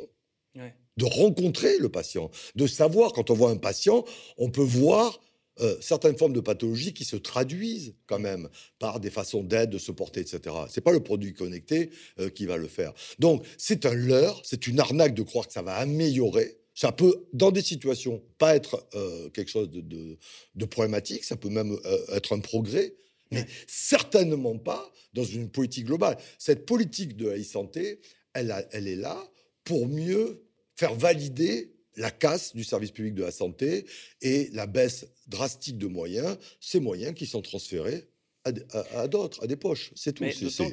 [0.55, 0.75] Ouais.
[0.97, 4.05] De rencontrer le patient, de savoir, quand on voit un patient,
[4.37, 5.19] on peut voir
[5.61, 9.77] euh, certaines formes de pathologies qui se traduisent quand même par des façons d'aide, de
[9.77, 10.53] se porter, etc.
[10.69, 12.93] C'est pas le produit connecté euh, qui va le faire.
[13.19, 16.57] Donc, c'est un leurre, c'est une arnaque de croire que ça va améliorer.
[16.73, 20.17] Ça peut, dans des situations, pas être euh, quelque chose de, de-
[20.55, 21.77] de problématique, ça peut même
[22.11, 22.93] être un progrès,
[23.31, 23.47] mais Ouais.
[23.67, 26.17] certainement pas dans une politique globale.
[26.37, 28.01] Cette politique de la e-santé,
[28.33, 29.17] elle est là
[29.63, 30.43] pour mieux
[30.75, 33.85] faire valider la casse du service public de la santé
[34.21, 38.07] et la baisse drastique de moyens, ces moyens qui sont transférés
[38.43, 39.91] à, d- à- à d'autres, à des poches.
[39.95, 40.23] C'est tout.
[40.25, 40.69] D'autant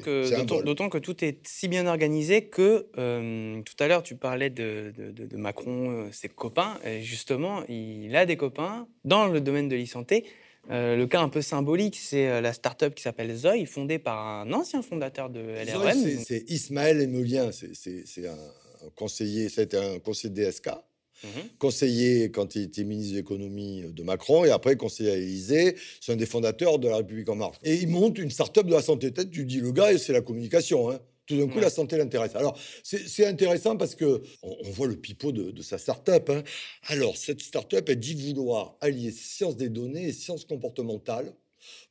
[0.91, 4.93] que, un tout est si bien organisé que euh, tout à l'heure tu parlais de,
[4.97, 9.41] de- de- de Macron, euh, ses copains, et justement il a des copains dans le
[9.41, 10.25] domaine de l'e-santé.
[10.71, 14.53] Euh, le cas un peu symbolique, c'est la start-up qui s'appelle Zoï, fondée par un
[14.53, 15.75] ancien fondateur de LRM.
[16.25, 18.05] C'est- Ismaël Emelien, c'est- c'est
[18.83, 20.69] c'est un, un conseiller, c'était un conseiller DSK,
[21.25, 21.31] Mhm.
[21.59, 25.77] conseiller quand il était ministre de l'économie de Macron et après conseiller à l'Élysée.
[26.01, 27.59] C'est un des fondateurs de la République en marche.
[27.63, 29.13] Et il monte une start-up de la santé.
[29.13, 30.91] Peut-être tu dis le gars, c'est la communication.
[30.91, 30.99] hein.
[31.27, 31.61] Tout d'un coup, Ouais.
[31.61, 32.35] la santé l'intéresse.
[32.35, 36.29] Alors, c'est c'est intéressant parce que on, on voit le pipeau de, de sa start-up.
[36.31, 36.43] hein.
[36.89, 41.33] Alors, cette start-up, elle dit vouloir allier sciences des données et sciences comportementales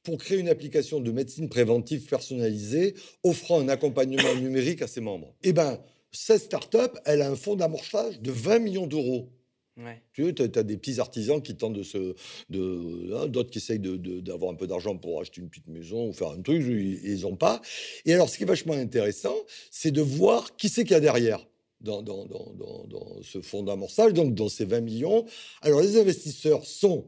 [0.03, 5.33] pour créer une application de médecine préventive personnalisée offrant un accompagnement numérique à ses membres.
[5.43, 5.79] Eh bien,
[6.11, 9.29] cette start-up, elle a un fonds d'amorçage de 20 millions d'euros.
[9.77, 10.01] Ouais.
[10.13, 12.13] Tu vois, as, des petits artisans qui tentent de se.
[12.49, 16.13] de- hein, D'autres qui essayent d'avoir un peu d'argent pour acheter une petite maison ou
[16.13, 17.61] faire un truc, ils n'ont pas.
[18.05, 19.35] Et alors, ce qui est vachement intéressant,
[19.71, 21.47] c'est de voir qui c'est qu'il y a derrière.
[21.79, 22.53] Dans, dans- dans-
[22.87, 25.25] dans- ce fonds d'amorçage, donc dans ces 20 millions.
[25.61, 27.07] Alors, les investisseurs sont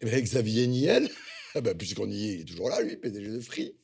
[0.00, 1.10] eh Xavier Niel,
[1.56, 3.74] ben, puisqu'on y est, il est toujours là, lui, PDG de Free,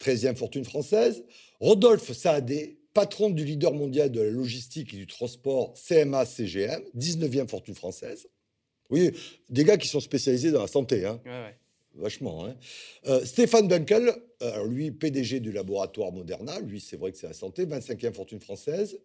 [0.00, 1.24] 13e fortune française.
[1.60, 7.74] Rodolphe Saadé, patron du leader mondial de la logistique et du transport CMA-CGM, 19e fortune
[7.74, 8.26] française.
[8.90, 9.12] Oui,
[9.48, 11.56] des gars qui sont spécialisés dans la santé, hein, Ouais, ouais.
[11.94, 12.44] vachement.
[12.46, 12.56] hein.
[13.06, 14.08] Euh, Stéphane Dunkel,
[14.42, 18.12] euh, alors lui, PDG du laboratoire Moderna, lui, c'est vrai que c'est la santé, 25e
[18.12, 18.98] fortune française.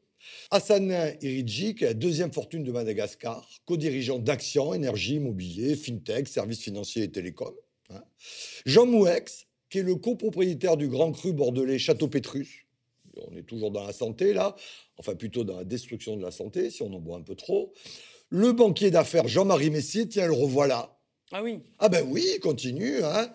[0.52, 6.62] Hassanin Iridji, qui est la deuxième fortune de Madagascar, co-dirigeant d'Action, énergie, immobilier, fintech, services
[6.62, 7.54] financiers et télécoms.
[7.91, 8.04] hein.
[8.65, 12.65] Jean Mouex, qui est le copropriétaire du grand cru bordelais Château Pétrus.
[13.32, 14.56] On est toujours dans la santé, là.
[14.97, 17.73] Enfin, plutôt dans la destruction de la santé, si on en boit un peu trop.
[18.30, 20.97] Le banquier d'affaires Jean-Marie Messier, tiens, le revoilà.
[21.32, 21.60] Ah oui.
[21.80, 23.03] Ah ben oui, il continue.
[23.03, 23.32] Hein.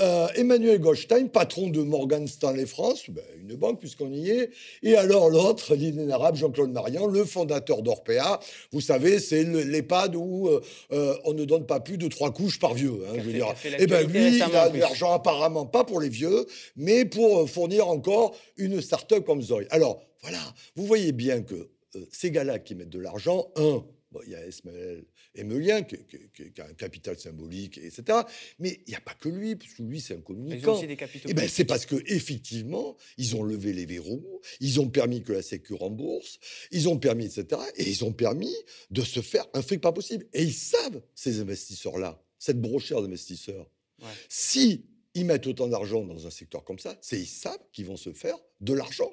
[0.00, 4.50] Euh, Emmanuel Goldstein, patron de Morgan Stanley France, ben, une banque puisqu'on y est.
[4.82, 8.40] Et alors l'autre, l'inénarrable Jean-Claude Marian, le fondateur d'Orpea.
[8.72, 12.32] Vous savez, c'est le- l'EHPAD où euh, euh, on ne donne pas plus de trois
[12.32, 13.04] couches par vieux.
[13.06, 13.48] hein, je veux dire.
[13.48, 17.04] a fait Eh ben lui, il a de l'argent apparemment pas pour les vieux, mais
[17.04, 19.66] pour fournir encore une start-up comme Zoe.
[19.70, 20.38] Alors voilà,
[20.74, 21.54] vous voyez bien que
[21.96, 25.04] euh, ces gars-là qui mettent de l'argent, un, bon, il y a Ismaël
[25.36, 28.18] Emelien qui, qui- qui- qui a un capital symbolique, etc.
[28.58, 30.76] Mais il n'y a pas que lui, parce que lui, c'est un Ils ont communicant.
[30.76, 31.28] aussi des capitaux.
[31.30, 35.32] Eh ben, c'est parce que effectivement, ils ont levé les verrous, ils ont permis que
[35.32, 36.38] la Sécu rembourse,
[36.70, 37.60] ils ont permis, etc.
[37.76, 38.54] Et ils ont permis
[38.90, 40.26] de se faire un fric pas possible.
[40.32, 43.70] Et ils savent, ces investisseurs-là, cette brochère d'investisseurs,
[44.00, 44.08] Ouais.
[44.28, 47.96] si ils mettent autant d'argent dans un secteur comme ça, c'est ils savent qu'ils vont
[47.96, 49.10] se faire de l'argent.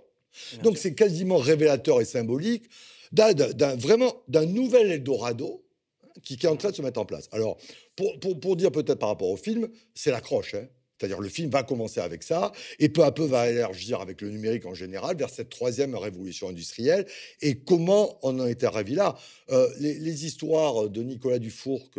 [0.63, 2.69] Donc c'est quasiment révélateur et symbolique
[3.12, 5.63] d'un, vraiment d'un nouvel Eldorado
[6.04, 7.28] hein, qui, qui est en train de se mettre en place.
[7.32, 7.58] Alors,
[7.95, 10.54] pour, pour- pour dire peut-être par rapport au film, c'est l'accroche.
[10.56, 10.67] hein.
[11.00, 14.32] C'est-à-dire le film va commencer avec ça et peu à peu va élargir avec le
[14.32, 17.06] numérique en général vers cette troisième révolution industrielle.
[17.41, 19.17] Et comment on en était arrivé là?
[19.50, 21.89] Euh, les, les histoires de Nicolas Dufourc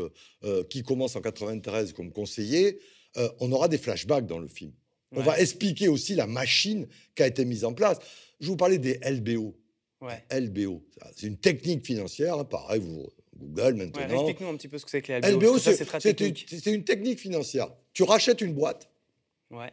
[0.44, 2.78] euh, qui commence en 93 comme conseiller,
[3.16, 4.72] euh, on aura des flashbacks dans le film.
[5.12, 7.96] On va expliquer aussi la machine qui a été mise en place.
[8.38, 9.56] Je vous parlais des LBO.
[10.00, 10.24] Ouais.
[10.30, 10.82] LBO,
[11.14, 14.14] c'est une technique financière, hein, pareil, vous Google Ouais, maintenant.
[14.26, 15.40] Explique-nous un petit peu ce que c'est que les LBO.
[15.40, 16.46] LBO, c'est une, technique.
[16.48, 17.70] c'est une technique financière.
[17.92, 18.90] Tu rachètes une boîte
[19.50, 19.70] Ouais.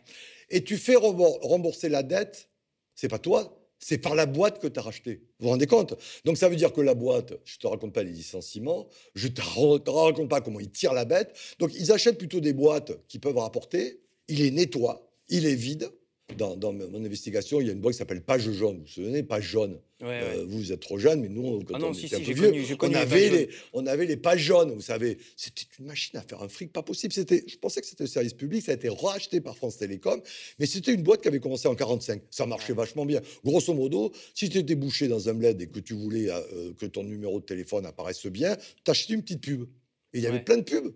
[0.50, 2.50] et tu fais rembourser la dette.
[2.96, 5.22] C'est pas toi, c'est par la boîte que tu as racheté.
[5.40, 5.94] Vous vous rendez compte?
[6.26, 9.42] Donc ça veut dire que la boîte, je te raconte pas les licenciements, je te
[9.42, 11.36] raconte pas comment ils tirent la bête.
[11.60, 14.02] Donc ils achètent plutôt des boîtes qui peuvent rapporter.
[14.28, 15.92] Ils les nettoient, ils les vident.
[16.36, 18.80] Dans, dans mon investigation, il y a une boîte qui s'appelle Page Jaune.
[18.80, 19.80] Vous vous souvenez, Page Jaune.
[20.02, 20.22] Ouais, ouais.
[20.40, 22.22] Euh, vous, vous êtes trop jeune, mais nous, quand Ah non, on si, était si,
[22.22, 25.20] un peu vieux, connu- on, avait les, on avait les pages jaunes, vous savez.
[25.38, 27.14] C'était une machine à faire un fric pas possible.
[27.14, 30.22] C'était, je pensais que c'était le service public, ça a été racheté par France Télécom,
[30.60, 32.22] mais c'était une boîte qui avait commencé en 45.
[32.30, 33.22] Ça marchait vachement bien.
[33.46, 36.86] Grosso modo, si tu étais bouché dans un bled et que tu voulais euh, que
[36.88, 39.64] ton numéro de téléphone apparaisse bien, t'achetais une petite pub.
[40.14, 40.94] Et il y avait plein de pubs.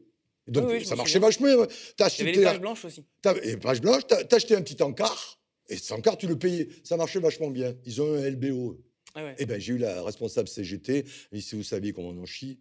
[0.52, 1.66] Et donc, Oui, oui, je ça marchait vachement bien.
[1.96, 3.06] T'as acheté les pages blanches aussi.
[3.44, 6.68] Et page blanche, t'as acheté un petit encart, et cet encart, tu le payais.
[6.84, 7.74] Ça marchait vachement bien.
[7.86, 8.78] Ils ont un LBO.
[9.16, 9.36] Ah ouais.
[9.40, 11.06] Eh ben, j'ai eu la responsable CGT.
[11.32, 12.60] Et si vous saviez comment on en chie,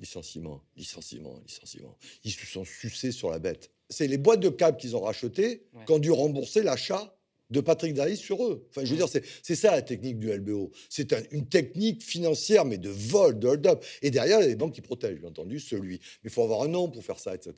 [0.00, 1.96] licenciement, licenciement, licenciement.
[2.24, 3.70] Ils se sont sucés sur la bête.
[3.88, 5.84] C'est les boîtes de câbles qu'ils ont rachetées Ouais.
[5.86, 7.16] qui ont dû rembourser l'achat
[7.50, 8.66] de Patrick Daïs sur eux.
[8.70, 9.08] Enfin, je veux Ouais.
[9.10, 10.70] dire, c'est ça la technique du LBO.
[10.88, 13.84] C'est un- une technique financière, mais de vol, de hold-up.
[14.02, 15.96] Et derrière, il y a des banques qui protègent, bien entendu, celui.
[16.22, 17.54] Mais il faut avoir un nom pour faire ça, etc.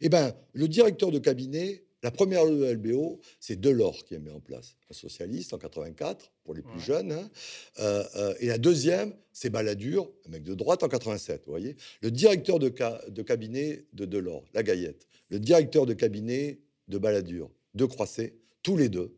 [0.00, 4.18] Eh ben, le directeur de cabinet, la première loi de LBO, c'est Delors qui a
[4.18, 6.80] mis en place, un socialiste en 84, pour les plus Ouais.
[6.80, 7.12] jeunes.
[7.12, 7.30] hein.
[7.80, 11.76] Euh, euh, et la deuxième, c'est Balladur, un mec de droite en 87, vous voyez.
[12.02, 15.06] Le directeur de, ca- de cabinet de Delors, la Gaillette.
[15.28, 19.14] Le directeur de cabinet de Balladur, de Croisset, tous les deux,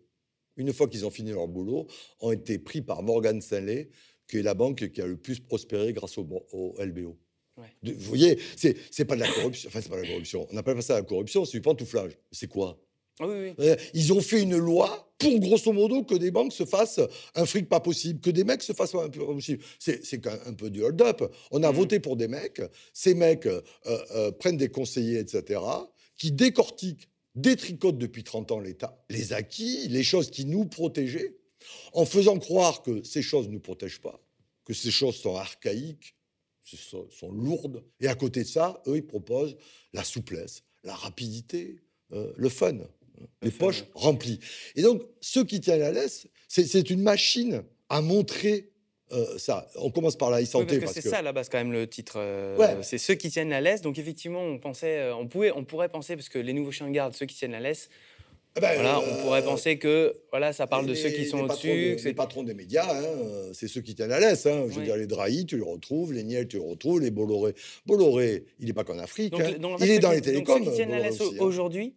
[0.57, 1.87] une fois qu'ils ont fini leur boulot,
[2.21, 3.89] ont été pris par Morgan Stanley,
[4.29, 7.19] qui est la banque qui a le plus prospéré grâce au, au LBO.
[7.59, 7.65] Ouais.
[7.83, 9.69] De- vous voyez, c'est pas de la corruption.
[9.69, 10.47] Enfin, c'est pas de la corruption.
[10.51, 12.13] On n'appelle pas ça la corruption, c'est du pantouflage.
[12.31, 12.81] C'est quoi?
[13.21, 13.67] Ah oui, oui.
[13.67, 17.01] euh, Ils ont fait une loi pour, grosso modo, que des banques se fassent
[17.35, 19.63] un fric pas possible, que des mecs se fassent un peu pas possible.
[19.79, 21.23] C'est qu'un- un peu du hold-up.
[21.51, 21.77] On a Mhm.
[21.77, 22.63] voté pour des mecs,
[22.95, 25.61] ces mecs euh, euh, prennent des conseillers, etc.,
[26.17, 31.37] qui décortiquent, détricotent depuis 30 ans l'État, les acquis, les choses qui nous protégeaient,
[31.93, 34.21] en faisant croire que ces choses ne nous protègent pas,
[34.65, 36.17] que ces choses sont archaïques,
[36.63, 37.85] ce sont, sont lourdes.
[38.01, 39.57] Et à côté de ça, eux, ils proposent
[39.93, 41.77] la souplesse, la rapidité,
[42.13, 42.79] euh, le fun,
[43.43, 44.41] les fun, poches remplies.
[44.75, 48.72] Et donc, ceux qui tiennent la laisse, c'est une machine à montrer
[49.13, 49.69] euh, ça.
[49.77, 50.79] On commence par la Oui, e-santé.
[50.79, 52.15] parce que c'est ça à la base quand même le titre.
[52.17, 52.77] euh, Ouais.
[52.83, 53.81] C'est ceux qui tiennent la laisse.
[53.83, 56.87] Donc effectivement, on pensait, euh, on pouvait, on pourrait penser parce que les nouveaux chiens
[56.87, 57.89] de garde, ceux qui tiennent la laisse,
[58.55, 61.41] Ah ben, voilà, euh, on pourrait penser que voilà, ça parle de ceux qui sont
[61.41, 61.93] au-dessus.
[61.93, 64.45] de- que Les patrons des médias, hein, c'est ceux qui tiennent la laisse.
[64.47, 64.67] hein.
[64.69, 67.55] Je veux dire, les Drahi, tu les retrouves, les Niel, tu les retrouves, les Bolloré.
[67.87, 69.33] Bolloré, il n'est pas qu'en Afrique.
[69.33, 69.51] Donc, hein.
[69.53, 70.65] le- donc, en fait, il est dans qui- les donc, télécoms.
[70.65, 71.95] ceux qui tiennent la laisse aujourd'hui,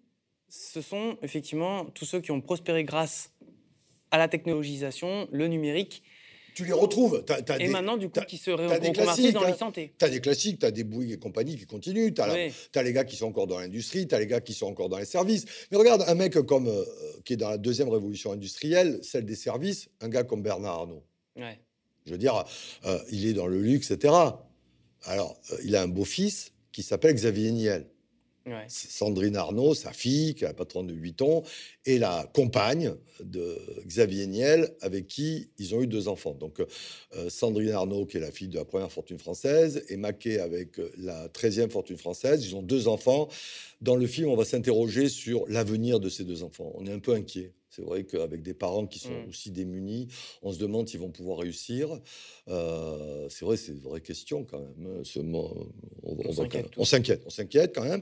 [0.47, 3.32] ce sont effectivement tous ceux qui ont prospéré grâce
[4.12, 6.04] à la technologisation, le numérique,
[6.55, 7.23] Tu les retrouves.
[7.27, 9.51] Et des- maintenant du coup qui se reconvertissent classiques, dans hein.
[9.51, 9.93] l'e-santé.
[9.99, 12.51] Tu as des classiques, tu as des Bouygues et compagnie qui continuent, tu as, Oui.
[12.83, 14.97] les gars qui sont encore dans l'industrie, tu as les gars qui sont encore dans
[14.97, 15.45] les services.
[15.69, 16.83] Mais regarde, un mec comme, euh,
[17.25, 21.03] qui est dans la deuxième révolution industrielle, celle des services, un gars comme Bernard Arnault.
[21.35, 21.59] Ouais.
[22.05, 22.45] Je veux dire,
[22.85, 24.13] euh, il est dans le luxe, etc.
[25.03, 27.85] Alors, euh, il a un beau-fils qui s'appelle Xavier Niel.
[28.67, 31.43] Sandrine Arnaud, sa fille, qui est la patronne de 8 ans,
[31.86, 36.34] et la compagne de Xavier Niel, avec qui ils ont eu deux enfants.
[36.34, 40.39] Donc, euh, Sandrine Arnaud, qui est la fille de la première fortune française, et Maquet
[40.39, 42.45] avec euh, la 13e fortune française.
[42.45, 43.29] Ils ont deux enfants.
[43.81, 46.71] Dans le film, on va s'interroger sur l'avenir de ces deux enfants.
[46.75, 47.51] On est un peu inquiet.
[47.75, 49.29] C'est vrai qu'avec des parents qui sont Mm.
[49.29, 50.07] aussi démunis,
[50.41, 51.99] on se demande s'ils vont pouvoir réussir.
[52.47, 54.88] Euh, c'est vrai, c'est une vraie question quand même.
[54.99, 55.01] hein.
[55.03, 55.67] Ce on,
[56.03, 58.01] On on s'inquiète on s'inquiète, on s'inquiète quand même.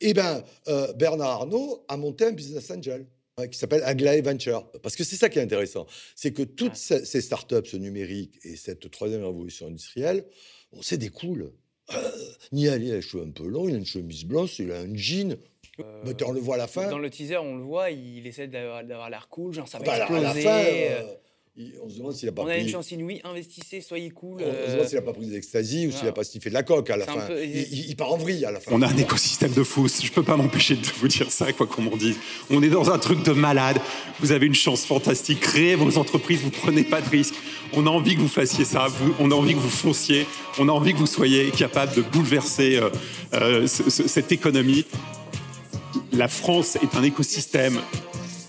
[0.00, 3.06] Et ben, euh, Bernard Arnault a monté un business angel
[3.50, 4.70] qui s'appelle Aglaé Venture.
[4.82, 5.86] Parce que c'est ça qui est intéressant.
[6.14, 10.24] C'est que toutes ces, ces startups, ce numérique et cette troisième révolution industrielle,
[10.72, 11.50] bon, c'est des cools.
[11.92, 12.10] Euh,
[12.52, 14.80] Niel, il a les cheveux un peu longs, il a une chemise blanche, il a
[14.80, 15.36] un jean.
[15.80, 16.88] Euh, Mais on le voit à la fin.
[16.88, 19.96] Dans le teaser, on le voit, il essaie d'avoir l'air cool, genre ça va Bah,
[19.98, 20.24] exploser.
[20.24, 21.02] à la fin, euh, euh,
[21.56, 24.40] il- on se demande s'il a pas On a une chance inouïe, investissez, soyez cool.
[24.40, 26.22] On, on se euh, demande s'il a pas pris des extasies ou s'il a pas
[26.22, 27.26] sniffé de la coque à la fin.
[27.26, 28.70] peu- Il, il- il part en vrille à la fin.
[28.72, 29.88] On a un écosystème de fous.
[29.88, 32.18] Je peux pas m'empêcher de vous dire ça, quoi qu'on m'en dise.
[32.50, 33.78] On est dans un truc de malade.
[34.20, 35.40] Vous avez une chance fantastique.
[35.40, 36.40] Créez vos entreprises.
[36.42, 37.34] Vous prenez pas de risques.
[37.72, 38.86] On a envie que vous fassiez ça.
[38.88, 40.26] Vous- on a envie que vous fonciez.
[40.60, 42.90] On a envie que vous soyez capable de bouleverser euh,
[43.32, 44.84] euh, ce- ce- cette économie.
[46.12, 47.80] La France est un écosystème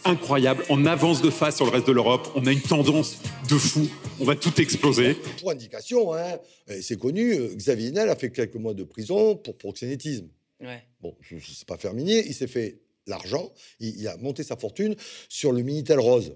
[0.05, 2.31] incroyable, en avance de face sur le reste de l'Europe.
[2.36, 3.17] On a une tendance
[3.49, 3.88] de fou.
[4.19, 5.15] On va tout exploser.
[5.39, 6.38] Pour indication, hein,
[6.81, 10.27] c'est connu, euh, Xavier Niel a fait quelques mois de prison pour proxénétisme.
[10.62, 10.84] Ouais.
[11.01, 14.43] Bon, je ne sais pas faire minier, il s'est fait l'argent, il, il a monté
[14.43, 14.95] sa fortune
[15.27, 16.36] sur le Minitel Rose.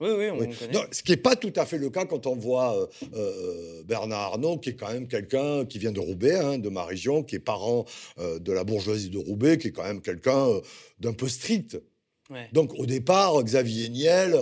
[0.00, 0.54] Oui, oui, on Oui.
[0.54, 0.72] connaît.
[0.72, 3.82] Non, ce qui n'est pas tout à fait le cas quand on voit euh, euh,
[3.84, 7.22] Bernard Arnault, qui est quand même quelqu'un qui vient de Roubaix, hein, de ma région,
[7.22, 7.86] qui est parent
[8.18, 10.46] euh, de la bourgeoisie de Roubaix, qui est quand même quelqu'un
[11.00, 11.78] d'un peu strict.
[12.28, 12.48] Ouais.
[12.52, 14.36] Donc au départ, Xavier Niel,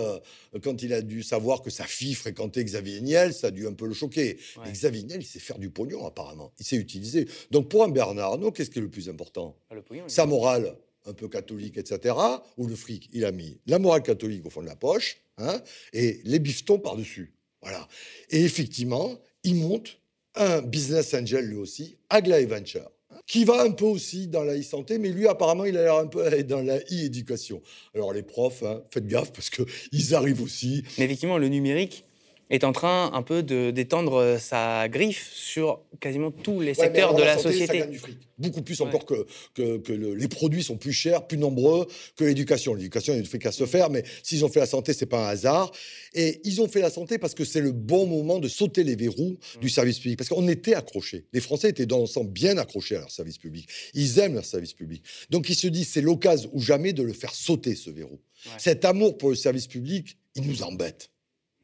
[0.63, 3.73] quand il a dû savoir que sa fille fréquentait Xavier Niel, ça a dû un
[3.73, 4.37] peu le choquer.
[4.57, 4.63] Ouais.
[4.65, 7.27] Mais Xavier Niel, il sait faire du pognon apparemment, il sait utiliser.
[7.51, 9.55] Donc pour un Bernard Arnault, qu'est-ce qui est le plus important?
[9.69, 12.15] Ah, le pognon, sa morale un peu catholique, etc.,
[12.57, 15.61] ou le fric, il a mis la morale catholique au fond de la poche, hein,
[15.93, 17.33] et les bifetons par-dessus.
[17.61, 17.87] Voilà.
[18.29, 19.97] Et effectivement, il monte
[20.35, 24.57] un business angel lui aussi, Aglaé Venture, hein, qui va un peu aussi dans la
[24.57, 27.61] e-santé, mais lui, apparemment, il a l'air un peu dans la e-éducation.
[27.93, 32.05] Alors les profs, hein, faites gaffe, parce qu'ils arrivent aussi Mais effectivement, le numérique
[32.49, 37.15] est en train un peu de d'étendre euh, sa griffe sur quasiment tous les secteurs
[37.15, 37.79] de la santé, Ça société.
[37.79, 38.17] gagne du fric.
[38.37, 38.87] Beaucoup plus Ouais.
[38.87, 42.73] encore que, que, que le- les produits sont plus chers, plus nombreux que l'éducation.
[42.73, 45.25] L'éducation, il ne fait qu'à se faire, mais s'ils ont fait la santé, c'est pas
[45.25, 45.71] un hasard.
[46.13, 48.95] Et ils ont fait la santé parce que c'est le bon moment de sauter les
[48.95, 49.59] verrous Mm.
[49.61, 50.17] du service public.
[50.17, 51.25] Parce qu'on était accrochés.
[51.33, 53.67] Les Français étaient dans l'ensemble bien accrochés à leur service public.
[53.93, 55.01] Ils aiment leur service public.
[55.29, 58.19] Donc ils se disent, c'est l'occasion ou jamais de le faire sauter, ce verrou.
[58.45, 58.51] Ouais.
[58.57, 61.09] Cet amour pour le service public, il nous embête.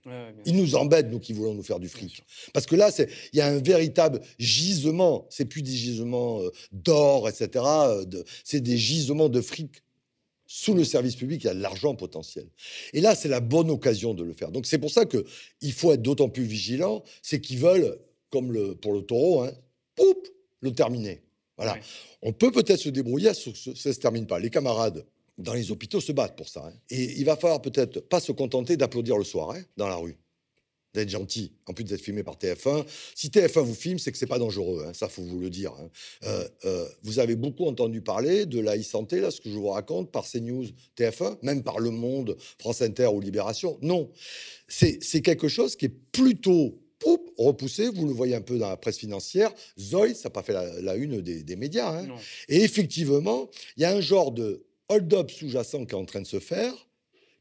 [0.05, 2.23] Ouais, ouais, bien Il nous embête, nous qui voulons nous faire du fric.
[2.53, 2.89] Parce que là,
[3.33, 5.27] il y a un véritable gisement.
[5.29, 7.49] C'est plus des gisements euh, d'or, etc.
[7.65, 9.83] euh, de- C'est des gisements de fric.
[10.53, 12.45] Sous le service public, il y a de l'argent potentiel.
[12.93, 14.51] Et là, c'est la bonne occasion de le faire.
[14.51, 17.03] Donc, c'est pour ça qu'il faut être d'autant plus vigilant.
[17.21, 17.97] C'est qu'ils veulent,
[18.31, 19.51] comme le, pour le taureau, hein,
[19.95, 20.27] poup,
[20.59, 21.21] le terminer.
[21.55, 21.75] Voilà.
[21.75, 21.81] Ouais.
[22.23, 24.39] On peut peut-être se débrouiller ça ne se termine pas.
[24.39, 25.05] Les camarades
[25.37, 26.65] dans les hôpitaux se battent pour ça.
[26.67, 26.73] hein.
[26.89, 30.17] Et il va falloir peut-être pas se contenter d'applaudir le soir hein, dans la rue,
[30.93, 32.85] d'être gentil, en plus d'être filmé par TF1.
[33.15, 34.83] Si TF1 vous filme, c'est que c'est pas dangereux.
[34.85, 35.71] hein, ça, faut vous le dire.
[35.79, 35.89] hein.
[36.25, 39.69] Euh, euh, vous avez beaucoup entendu parler de la e-santé, là, ce que je vous
[39.69, 40.65] raconte, par CNews,
[40.97, 43.79] TF1, même par Le Monde, France Inter ou Libération.
[43.81, 44.11] Non,
[44.67, 46.77] c'est quelque chose qui est plutôt
[47.37, 47.87] repoussé.
[47.89, 49.51] Vous le voyez un peu dans la presse financière.
[49.79, 51.89] Zoï, ça n'a pas fait la, la une des, des médias.
[51.97, 52.05] hein.
[52.47, 56.27] Et effectivement, il y a un genre de hold-up sous-jacent qui est en train de
[56.27, 56.73] se faire,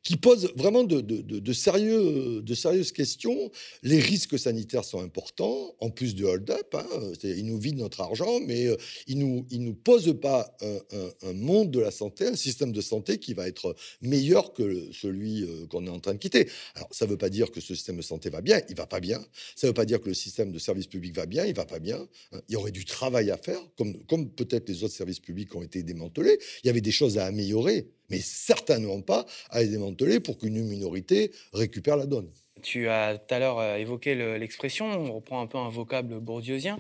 [0.03, 3.51] qui pose vraiment de, de- de- de sérieux- de sérieuses questions.
[3.83, 6.75] Les risques sanitaires sont importants, en plus du hold-up.
[6.75, 6.87] hein.
[7.23, 11.33] Ils nous vident notre argent, mais euh, ils ne nous, ils nous posent pas un,
[11.35, 15.67] monde de la santé, un système de santé qui va être meilleur que celui euh,
[15.67, 16.49] qu'on est en train de quitter.
[16.75, 18.87] Alors, ça ne veut pas dire que ce système de santé va bien, il va
[18.87, 19.25] pas bien.
[19.57, 21.67] Ça ne veut pas dire que le système de service public va bien, il va
[21.67, 22.07] pas bien.
[22.33, 22.41] hein.
[22.49, 25.63] Il y aurait du travail à faire, comme, comme peut-être les autres services publics ont
[25.63, 26.39] été démantelés.
[26.65, 30.63] Il y avait des choses à améliorer, mais certainement pas à les démanteler pour qu'une
[30.63, 32.31] minorité récupère la donne.
[32.63, 36.21] Tu as tout à l'heure euh, évoqué le- l'expression, on reprend un peu un vocable
[36.21, 36.79] bourdieusien.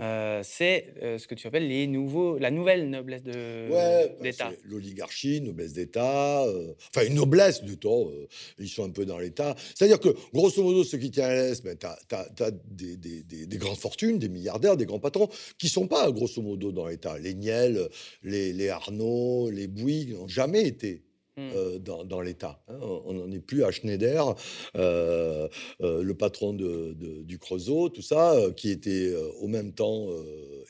[0.00, 4.52] Euh, c'est euh, ce que tu appelles les nouveaux, la nouvelle noblesse Ouais, bah, d'État.
[4.64, 8.10] l'oligarchie, noblesse d'État, euh, enfin une noblesse du temps,
[8.58, 9.54] ils sont un peu dans l'État.
[9.74, 13.46] C'est-à-dire que, grosso modo, ceux qui tiennent à l'Est, ben, tu as, des, des- des-
[13.46, 17.18] des grandes fortunes, des milliardaires, des grands patrons, qui sont pas, grosso modo, dans l'État.
[17.18, 17.88] Les Niel,
[18.22, 21.02] les, les Arnaud, les Bouygues n'ont jamais été.
[21.40, 21.56] Hmm.
[21.56, 22.60] euh, dans, dans l'État.
[22.68, 22.78] hein.
[23.06, 24.34] On n'en est plus à Schneider,
[24.76, 25.48] euh,
[25.80, 30.06] euh, le patron de- de- du Creusot, tout ça, qui était au même temps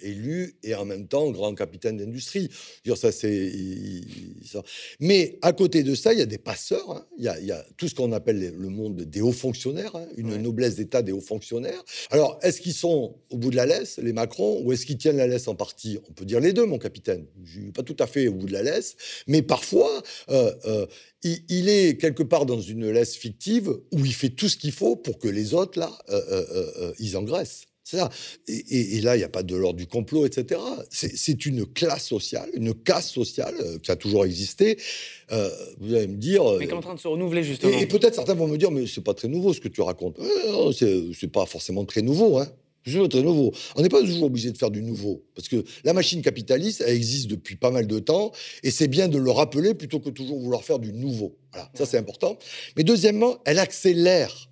[0.03, 2.49] élu et en même temps grand capitaine d'industrie.
[2.95, 3.53] Ça, c'est.
[5.01, 6.91] Mais à côté de ça, il y a des passeurs.
[6.91, 7.07] hein.
[7.19, 9.33] Il y, a, il y a tout ce qu'on appelle les- le monde des hauts
[9.33, 10.39] fonctionnaires, hein, une Ouais.
[10.39, 11.83] noblesse d'État des hauts fonctionnaires.
[12.11, 15.17] Alors, est-ce qu'ils sont au bout de la laisse, les Macron, ou est-ce qu'ils tiennent
[15.19, 15.99] la laisse en partie?
[16.09, 17.27] On peut dire les deux, mon capitaine.
[17.45, 20.87] Je suis pas tout à fait au bout de la laisse, mais parfois, euh, euh,
[21.23, 24.73] il, il est quelque part dans une laisse fictive où il fait tout ce qu'il
[24.73, 26.21] faut pour que les autres, là, euh,
[26.81, 27.63] euh, ils engraissent.
[27.83, 28.09] C'est ça.
[28.47, 30.61] Et, et- et là, il n'y a pas de l'ordre du complot, etc.
[30.91, 34.79] C'est une classe sociale, une caste sociale qui a toujours existé.
[35.33, 36.45] Euh, vous allez me dire.
[36.59, 37.77] Mais qui est en train de se renouveler justement.
[37.77, 39.81] et, et peut-être certains vont me dire, mais c'est pas très nouveau ce que tu
[39.81, 40.19] racontes.
[40.21, 42.39] Euh, c'est pas forcément très nouveau.
[42.39, 42.49] Hein.
[42.83, 43.53] Je très nouveau.
[43.77, 46.97] On n'est pas toujours obligé de faire du nouveau, parce que la machine capitaliste, elle
[46.97, 50.41] existe depuis pas mal de temps, et c'est bien de le rappeler plutôt que toujours
[50.41, 51.37] vouloir faire du nouveau.
[51.53, 52.39] Voilà, ça c'est important.
[52.77, 54.51] Mais deuxièmement, elle accélère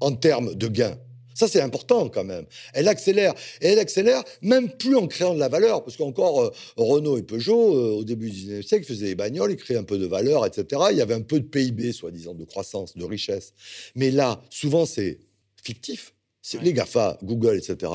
[0.00, 0.98] en termes de gains.
[1.38, 2.46] Ça, c'est important quand même.
[2.74, 3.32] Elle accélère.
[3.60, 5.84] Et elle accélère même plus en créant de la valeur.
[5.84, 9.52] Parce qu'encore, euh, Renault et Peugeot, euh, au début du 19e siècle, faisaient des bagnoles,
[9.52, 10.82] ils créaient un peu de valeur, etc.
[10.90, 13.52] Il y avait un peu de PIB, soi-disant, de croissance, de richesse.
[13.94, 15.20] Mais là, souvent, c'est
[15.62, 16.12] fictif.
[16.56, 16.64] Ouais.
[16.64, 17.92] les GAFA, Google, etc.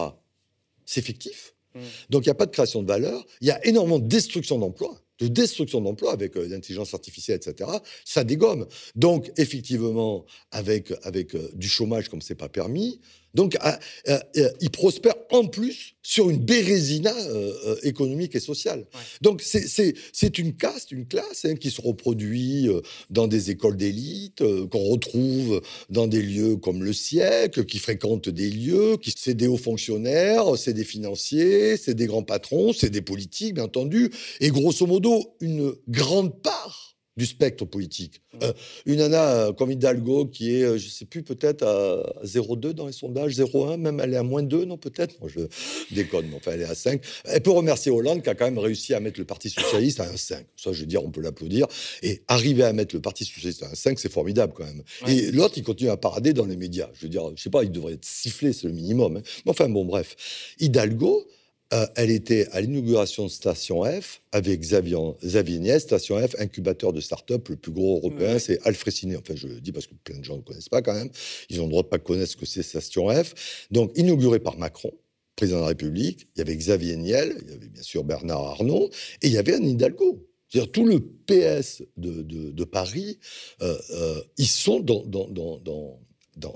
[0.85, 1.55] C'est fictif.
[1.73, 1.79] Mm.
[2.09, 3.25] Donc, il n'y a pas de création de valeur.
[3.41, 7.69] Il y a énormément de destruction d'emplois de destruction d'emplois avec euh, l'intelligence artificielle, etc.,
[8.05, 8.67] ça dégomme.
[8.95, 12.99] Donc, effectivement, avec, avec euh, du chômage comme c'est pas permis,
[13.33, 18.39] donc ah, euh, euh, il prospère en plus sur une bérésina euh, euh, économique et
[18.39, 18.79] sociale.
[18.79, 18.99] Ouais.
[19.21, 24.43] Donc, c'est- une caste, une classe hein, qui se reproduit euh, dans des écoles d'élite,
[24.69, 29.47] qu'on retrouve dans des lieux comme le siècle, qui fréquentent des lieux, qui c'est des
[29.47, 34.09] hauts fonctionnaires, c'est des financiers, c'est des grands patrons, c'est des politiques, bien entendu,
[34.39, 38.21] et grosso modo, une grande part du spectre politique.
[38.33, 38.37] Mmh.
[38.43, 38.53] Euh,
[38.85, 42.87] une nana euh, comme Hidalgo qui est, euh, je sais plus, peut-être à 0,2 dans
[42.87, 45.19] les sondages, 0,1, même elle est à moins 2, non peut-être?
[45.19, 45.41] Moi je
[45.95, 47.01] déconne, mais enfin elle est à 5.
[47.25, 50.09] Elle peut remercier Hollande qui a quand même réussi à mettre le Parti Socialiste à
[50.09, 50.45] un 5.
[50.55, 51.67] Ça je veux dire, on peut l'applaudir.
[52.01, 54.81] Et arriver à mettre le Parti Socialiste à un 5, c'est formidable quand même.
[55.05, 55.15] Ouais.
[55.15, 56.89] Et l'autre, il continue à parader dans les médias.
[56.93, 59.17] Je veux dire, je sais pas, il devrait être sifflé, c'est le minimum.
[59.17, 59.21] hein.
[59.45, 60.15] Mais enfin bon, bref.
[60.59, 61.27] Hidalgo,
[61.73, 65.79] euh, elle était à l'inauguration de Station F avec Xavier, Xavier Niel.
[65.81, 68.39] Station F, incubateur de start-up le plus gros européen, Ouais.
[68.39, 69.15] c'est Alfresini.
[69.15, 71.09] Enfin, je le dis parce que plein de gens ne connaissent pas quand même.
[71.49, 73.67] Ils ont le droit de pas connaître ce que c'est Station F.
[73.71, 74.91] Donc, inauguré par Macron,
[75.35, 76.27] président de la République.
[76.35, 78.89] Il y avait Xavier Niel, il y avait bien sûr Bernard Arnault,
[79.21, 80.27] et il y avait Anne Hidalgo.
[80.49, 83.17] C'est-à-dire tout le PS de, de- de Paris,
[83.63, 85.57] euh, euh, ils sont dans, dans, dans-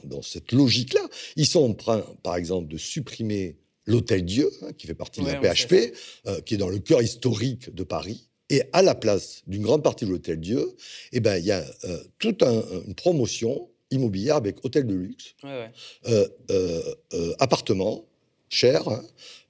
[0.03, 1.01] dans cette logique-là.
[1.35, 3.57] Ils sont en train, par exemple, de supprimer
[3.87, 5.93] l'Hôtel Dieu, hein, qui fait partie Ouais, de la PHP,
[6.27, 8.29] euh, qui est dans le cœur historique de Paris.
[8.49, 10.63] Et à la place d'une grande partie de l'Hôtel Dieu,
[11.11, 15.33] eh ben, il y a euh, toute un- une promotion immobilière avec hôtel de luxe,
[15.43, 15.49] Ouais,
[16.09, 16.27] ouais.
[16.49, 18.05] euh, appartements
[18.49, 19.03] chers, hein,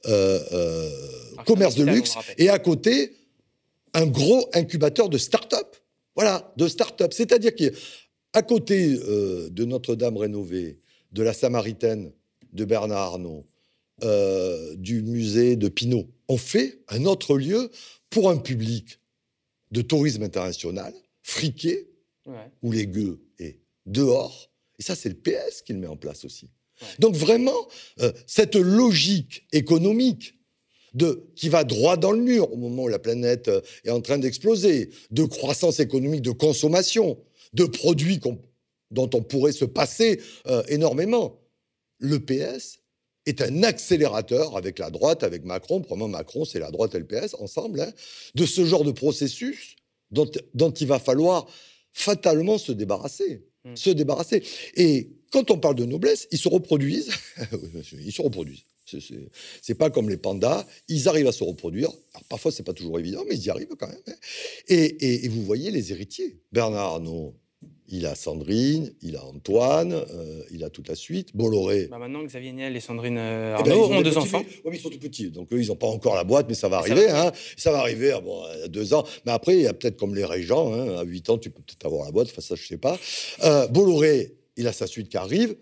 [0.05, 3.13] Alors, commerce de luxe, et à côté,
[3.93, 5.75] un gros incubateur de start-up.
[6.15, 7.13] Voilà, de start-up.
[7.13, 10.79] C'est-à-dire qu'à côté euh, de Notre-Dame rénovée,
[11.11, 12.11] de la Samaritaine
[12.53, 13.45] de Bernard Arnault,
[14.03, 17.71] euh, du musée de Pinault, on fait un autre lieu
[18.09, 18.99] pour un public
[19.71, 20.93] de tourisme international,
[21.23, 21.89] friqué,
[22.25, 22.51] Ouais.
[22.61, 24.51] où les gueux est dehors.
[24.79, 26.49] Et ça, c'est le PS qui le met en place aussi.
[26.81, 26.87] Ouais.
[26.99, 27.67] Donc vraiment,
[28.01, 30.37] euh, cette logique économique
[30.93, 34.01] de, qui va droit dans le mur au moment où la planète euh, est en
[34.01, 37.17] train d'exploser, de croissance économique, de consommation,
[37.53, 38.19] de produits
[38.91, 41.39] dont on pourrait se passer euh, énormément.
[41.99, 42.79] Le PS
[43.27, 45.81] est un accélérateur avec la droite, avec Macron.
[45.81, 47.91] Probablement Macron, c'est la droite et le PS ensemble, hein,
[48.35, 49.75] de ce genre de processus
[50.11, 51.47] dont, dont il va falloir
[51.93, 53.43] fatalement se débarrasser.
[53.65, 53.75] Mm.
[53.75, 54.43] Se débarrasser.
[54.75, 57.11] Et quand on parle de noblesse, ils se reproduisent.
[57.93, 58.63] ils se reproduisent.
[59.61, 61.89] C'est pas comme les pandas, ils arrivent à se reproduire.
[62.13, 63.97] Alors, parfois, c'est pas toujours évident, mais ils y arrivent quand même.
[64.07, 64.13] hein.
[64.69, 66.39] Et, et- et vous voyez les héritiers.
[66.53, 67.35] Bernard Arnault,
[67.89, 71.35] il a Sandrine, il a Antoine, euh, il a toute la suite.
[71.35, 71.87] Bolloré.
[71.89, 74.39] Bah maintenant, Xavier Niel et Sandrine euh, eh ben, Arnaud ils ont deux enfants.
[74.39, 75.29] Ouais, mais ils sont tout petits.
[75.31, 77.07] Donc, eux, ils n'ont pas encore la boîte, mais ça va Ça arriver.
[77.07, 77.27] va.
[77.27, 77.31] hein.
[77.55, 79.05] Ça va arriver à, bon, à deux ans.
[79.25, 80.73] Mais après, il y a peut-être comme les régents.
[80.73, 82.27] hein, à 8 ans, tu peux peut-être avoir la boîte.
[82.29, 82.99] Enfin, ça, je sais pas.
[83.43, 85.55] Euh, Bolloré, il a sa suite qui arrive.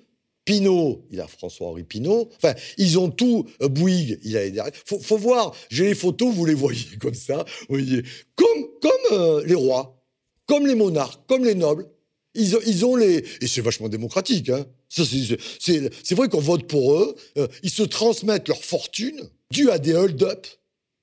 [0.45, 2.29] Pinot, il a François-Henri Pinot.
[2.37, 3.45] Enfin, ils ont tout.
[3.61, 4.69] Euh, Bouygues, il a.
[4.85, 5.53] Faut, faut voir.
[5.69, 7.45] J'ai les photos, vous les voyez comme ça.
[7.69, 8.03] Vous voyez.
[8.35, 9.99] Comme, comme les rois,
[10.45, 11.87] comme les monarques, comme les nobles.
[12.33, 13.23] Ils ont, ils ont les.
[13.41, 14.49] Et c'est vachement démocratique.
[14.49, 14.65] Hein.
[14.89, 17.15] C'est- vrai qu'on vote pour eux.
[17.37, 20.45] Euh, ils se transmettent leur fortune due à des hold-up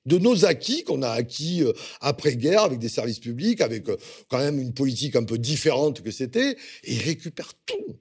[0.05, 1.71] de nos acquis qu'on a acquis euh,
[2.01, 6.11] après-guerre avec des services publics, avec euh, quand même une politique un peu différente que
[6.11, 6.51] c'était.
[6.83, 7.97] Et ils récupèrent tout.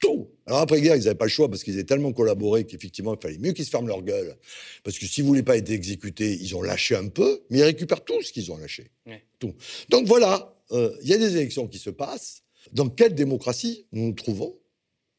[0.00, 0.30] Tout.
[0.46, 3.38] Alors après-guerre, ils n'avaient pas le choix parce qu'ils avaient tellement collaboré qu'effectivement, il fallait
[3.38, 4.36] mieux qu'ils se ferment leur gueule.
[4.82, 7.62] Parce que si vous voulez pas être exécutés, ils ont lâché un peu, mais ils
[7.62, 8.90] récupèrent tout ce qu'ils ont lâché.
[9.06, 9.22] Ouais.
[9.38, 9.54] Tout.
[9.90, 12.42] Donc voilà, euh, il y a des élections qui se passent.
[12.72, 14.58] Dans quelle démocratie nous nous trouvons?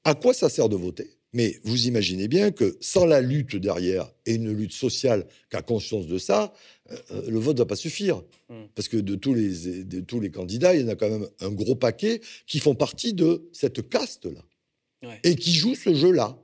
[0.04, 1.18] À quoi ça sert de voter?
[1.34, 5.62] Mais vous imaginez bien que sans la lutte derrière et une lutte sociale qui a
[5.64, 6.54] conscience de ça,
[6.92, 8.22] euh, euh, le vote ne va pas suffire.
[8.50, 8.66] Mm.
[8.76, 11.28] Parce que de tous, les, de tous les candidats, il y en a quand même
[11.40, 14.42] un gros paquet qui font partie de cette caste-là
[15.04, 15.20] Ouais.
[15.26, 16.38] et qui jouent ce jeu-là.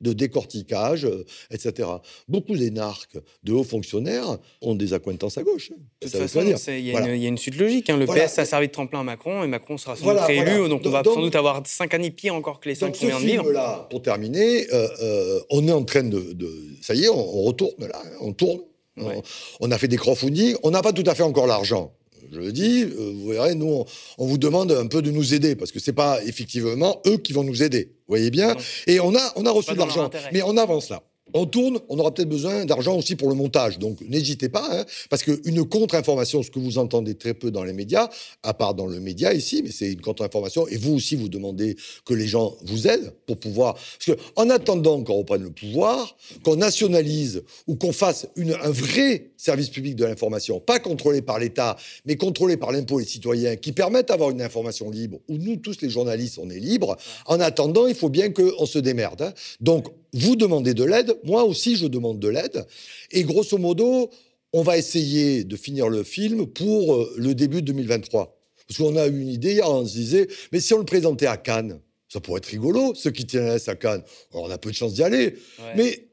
[0.00, 1.88] De décortiquage, euh, etc.
[2.28, 5.70] Beaucoup d'énarques, de hauts fonctionnaires ont des accointances à gauche.
[5.72, 5.78] hein.
[6.02, 7.08] De toute façon, il y, a Voilà.
[7.08, 7.88] une- il y a une suite logique.
[7.88, 7.96] hein.
[7.96, 8.26] Le Voilà.
[8.26, 10.68] PS a servi de tremplin à Macron et Macron sera sans Voilà, doute réélu.
[10.68, 12.94] Donc on va donc- sans doute avoir cinq années pire encore que les cinq Donc
[12.96, 13.42] qu'on ce vient de vivre.
[13.44, 17.38] film-là, pour terminer, euh, euh, on est en train de, de- Ça y est, on,
[17.38, 18.60] on retourne là, hein, on tourne.
[18.98, 19.22] Ouais.
[19.60, 21.92] On, on a fait des crowdfunding, on n'a pas tout à fait encore l'argent.
[22.32, 23.84] Je le dis, euh, vous verrez, nous, on,
[24.18, 27.32] on vous demande un peu de nous aider, parce que c'est pas effectivement eux qui
[27.32, 27.92] vont nous aider.
[28.06, 28.60] Vous voyez bien Non.
[28.86, 31.02] Et on a, on a reçu de l'argent, mais on avance là.
[31.34, 33.78] On tourne, on aura peut-être besoin d'argent aussi pour le montage.
[33.78, 37.72] Donc n'hésitez pas, hein, parce qu'une contre-information, ce que vous entendez très peu dans les
[37.72, 38.08] médias,
[38.42, 41.76] à part dans le média ici, mais c'est une contre-information, et vous aussi vous demandez
[42.04, 43.74] que les gens vous aident pour pouvoir...
[43.74, 49.68] Parce qu'en attendant qu'on reprenne le pouvoir, qu'on nationalise ou qu'on fasse un vrai service
[49.68, 53.72] public de l'information, pas contrôlé par l'État, mais contrôlé par l'impôt et les citoyens, qui
[53.72, 56.96] permettent d'avoir une information libre, où nous tous les journalistes, on est libres,
[57.26, 59.22] en attendant, il faut bien qu'on se démerde.
[59.22, 59.32] hein.
[59.60, 62.66] Donc, vous demandez de l'aide, moi aussi je demande de l'aide,
[63.10, 64.10] et grosso modo,
[64.52, 68.32] on va essayer de finir le film pour euh, le début de 2023.
[68.68, 71.26] Parce qu'on a eu une idée hier, on se disait, mais si on le présentait
[71.26, 74.02] à Cannes, ça pourrait être rigolo, ceux qui tiennent à Cannes.
[74.32, 75.74] Alors, on a peu de chance d'y aller, Ouais.
[75.76, 76.08] mais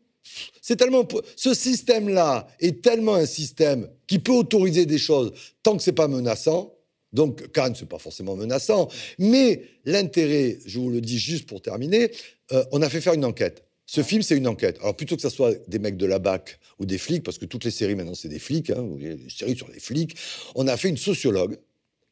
[0.62, 5.32] c'est tellement ce système-là est tellement un système qui peut autoriser des choses
[5.64, 6.74] tant que c'est pas menaçant.
[7.12, 8.88] Donc Cannes, c'est pas forcément menaçant,
[9.20, 12.10] mais l'intérêt, je vous le dis juste pour terminer,
[12.52, 13.64] euh, on a fait faire une enquête.
[13.96, 14.80] Ce film, c'est une enquête.
[14.82, 17.46] Alors plutôt que ce soit des mecs de la BAC ou des flics, parce que
[17.46, 20.18] toutes les séries maintenant c'est des flics, hein, des séries sur les flics,
[20.56, 21.60] on a fait une sociologue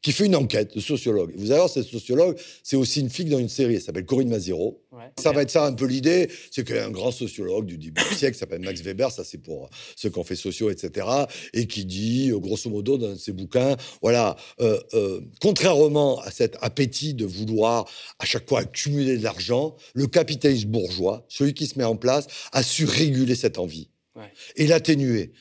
[0.02, 1.32] qui fait une enquête de sociologue.
[1.36, 4.28] Vous allez voir, cette sociologue, c'est aussi une flic dans une série, elle s'appelle Corinne
[4.28, 4.82] Maziro.
[4.90, 5.04] Ouais.
[5.18, 7.78] Ça va être ça un peu l'idée, c'est qu'il y a un grand sociologue du
[7.78, 10.70] début du siècle qui s'appelle Max Weber, ça c'est pour ceux qui ont fait sociaux,
[10.70, 11.06] etc.,
[11.54, 16.56] et qui dit, euh, grosso modo, dans ses bouquins, voilà, euh, euh, contrairement à cet
[16.60, 17.88] appétit de vouloir
[18.18, 22.26] à chaque fois accumuler de l'argent, le capitalisme bourgeois, celui qui se met en place,
[22.52, 24.30] a su réguler cette envie Ouais.
[24.56, 25.32] et l'atténuer.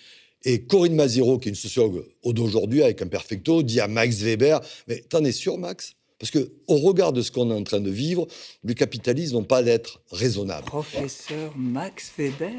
[0.44, 4.60] Et Corinne Maziro, qui est une sociologue d'aujourd'hui avec un perfecto, dit à Max Weber
[4.88, 5.94] Mais t'en es sûr, Max?
[6.20, 8.28] Parce que au regard de ce qu'on est en train de vivre,
[8.64, 10.66] le capitalisme n'ont pas d'être raisonnable.
[10.66, 12.52] Professeur Max Weber,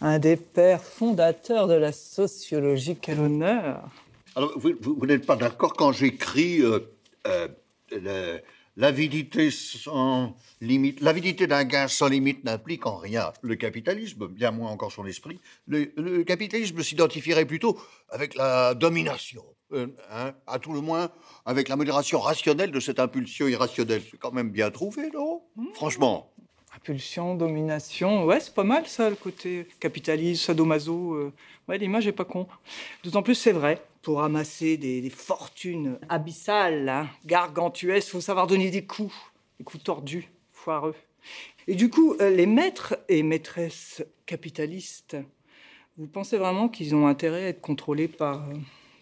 [0.00, 3.88] un des pères fondateurs de la sociologie, quel honneur.
[4.36, 6.80] Alors, vous, vous- vous n'êtes pas d'accord quand j'écris euh,
[7.28, 7.48] euh,
[7.92, 8.40] le-
[8.76, 11.00] l'avidité sans limite.
[11.00, 15.40] L'avidité d'un gain sans limite n'implique en rien le capitalisme, bien moins encore son esprit.
[15.66, 17.78] Le, le capitalisme s'identifierait plutôt
[18.10, 21.10] avec la domination, euh, hein, à tout le moins
[21.46, 24.02] avec la modération rationnelle de cette impulsion irrationnelle.
[24.10, 25.42] C'est quand même bien trouvé, non?
[25.74, 26.30] Franchement.
[26.76, 31.14] Impulsion, domination, ouais, c'est pas mal ça, le côté capitalisme, sadomaso.
[31.14, 31.32] euh,
[31.68, 32.46] Ouais, l'image est pas con.
[33.04, 38.84] D'autant plus, c'est vrai, pour amasser des, fortunes abyssales, hein, gargantuesques, faut savoir donner des
[38.84, 39.14] coups,
[39.58, 40.94] des coups tordus, foireux.
[41.66, 45.16] Et du coup, euh, les maîtres et maîtresses capitalistes,
[45.96, 48.54] vous pensez vraiment qu'ils ont intérêt à être contrôlés par, euh,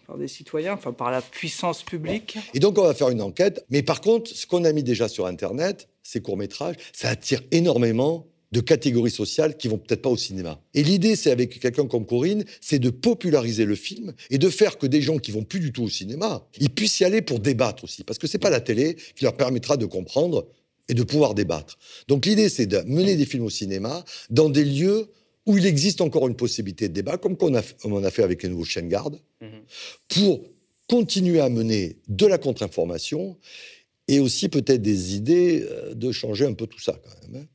[0.07, 2.37] par des citoyens, enfin par la puissance publique?
[2.53, 3.65] Et donc, on va faire une enquête.
[3.69, 8.25] Mais par contre, ce qu'on a mis déjà sur Internet, ces courts-métrages, ça attire énormément
[8.53, 10.61] de catégories sociales qui vont peut-être pas au cinéma.
[10.75, 14.77] Et l'idée, c'est avec quelqu'un comme Corinne, c'est de populariser le film et de faire
[14.77, 17.39] que des gens qui vont plus du tout au cinéma, ils puissent y aller pour
[17.39, 18.03] débattre aussi.
[18.03, 20.47] Parce que c'est pas la télé qui leur permettra de comprendre
[20.87, 21.79] et de pouvoir débattre.
[22.07, 25.07] Donc l'idée, c'est de mener des films au cinéma dans des lieux
[25.47, 28.43] où il existe encore une possibilité de débat, comme qu'on a, on a fait avec
[28.43, 29.61] les nouveaux chaînes gardes, Mhm.
[30.09, 30.41] pour
[30.87, 33.35] continuer à mener de la contre-information
[34.07, 37.47] et aussi peut-être des idées euh, de changer un peu tout ça quand même.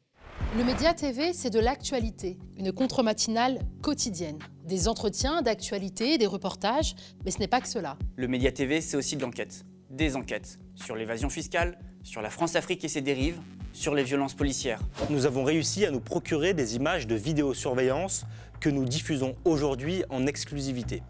[0.56, 4.38] Le Média TV, c'est de l'actualité, une contre-matinale quotidienne.
[4.64, 6.94] Des entretiens d'actualité, des reportages,
[7.24, 7.98] mais ce n'est pas que cela.
[8.16, 9.66] Le Média TV, c'est aussi de l'enquête.
[9.90, 13.38] Des enquêtes sur l'évasion fiscale, sur la France-Afrique et ses dérives,
[13.74, 14.80] sur les violences policières.
[15.10, 18.24] Nous avons réussi à nous procurer des images de vidéosurveillance
[18.58, 21.02] que nous diffusons aujourd'hui en exclusivité.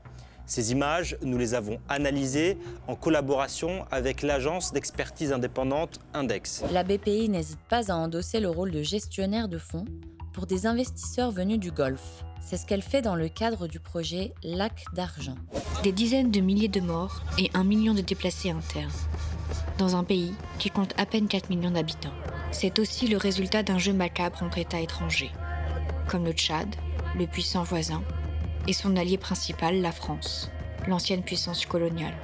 [0.48, 6.64] Ces images, nous les avons analysées en collaboration avec l'agence d'expertise indépendante Index.
[6.72, 9.84] La BPI n'hésite pas à endosser le rôle de gestionnaire de fonds
[10.32, 12.24] pour des investisseurs venus du Golfe.
[12.40, 15.34] C'est ce qu'elle fait dans le cadre du projet Lac d'argent.
[15.82, 18.90] Des dizaines de milliers de morts et un million de déplacés internes.
[19.76, 22.14] Dans un pays qui compte à peine 4 millions d'habitants.
[22.52, 25.30] C'est aussi le résultat d'un jeu macabre entre États étrangers,
[26.08, 26.74] comme le Tchad,
[27.18, 28.02] le puissant voisin,
[28.68, 30.50] et son allié principal, la France,
[30.86, 32.14] l'ancienne puissance coloniale.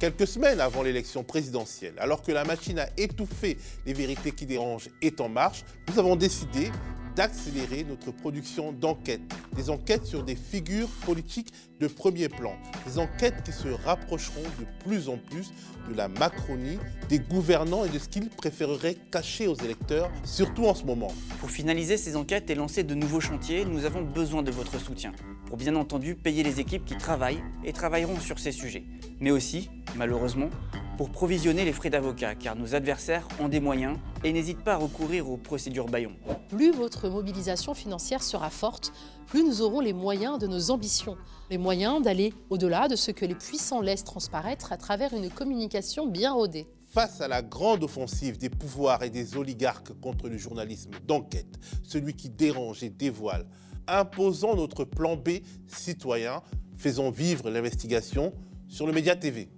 [0.00, 3.56] Quelques semaines avant l'élection présidentielle, alors que la machine à étouffer
[3.86, 6.72] les vérités qui dérangent est en marche, nous avons décidé
[7.14, 9.22] d'accélérer notre production d'enquêtes.
[9.54, 12.54] Des enquêtes sur des figures politiques de premier plan.
[12.86, 15.52] Des enquêtes qui se rapprocheront de plus en plus
[15.88, 20.74] de la Macronie, des gouvernants et de ce qu'ils préféreraient cacher aux électeurs, surtout en
[20.74, 21.12] ce moment.
[21.40, 25.12] Pour finaliser ces enquêtes et lancer de nouveaux chantiers, nous avons besoin de votre soutien.
[25.46, 28.84] Pour bien entendu payer les équipes qui travaillent et travailleront sur ces sujets.
[29.20, 30.50] Mais aussi, malheureusement,
[30.96, 34.76] pour provisionner les frais d'avocat, car nos adversaires ont des moyens et n'hésitent pas à
[34.76, 36.12] recourir aux procédures Bayon.
[36.48, 38.92] Plus votre mobilisation financière sera forte,
[39.26, 41.16] plus nous aurons les moyens de nos ambitions,
[41.50, 46.06] les moyens d'aller au-delà de ce que les puissants laissent transparaître à travers une communication
[46.06, 46.66] bien rodée.
[46.88, 52.14] Face à la grande offensive des pouvoirs et des oligarques contre le journalisme d'enquête, celui
[52.14, 53.46] qui dérange et dévoile,
[53.88, 56.42] imposons notre plan B citoyen,
[56.76, 58.32] faisons vivre l'investigation
[58.68, 59.48] sur le Média TV.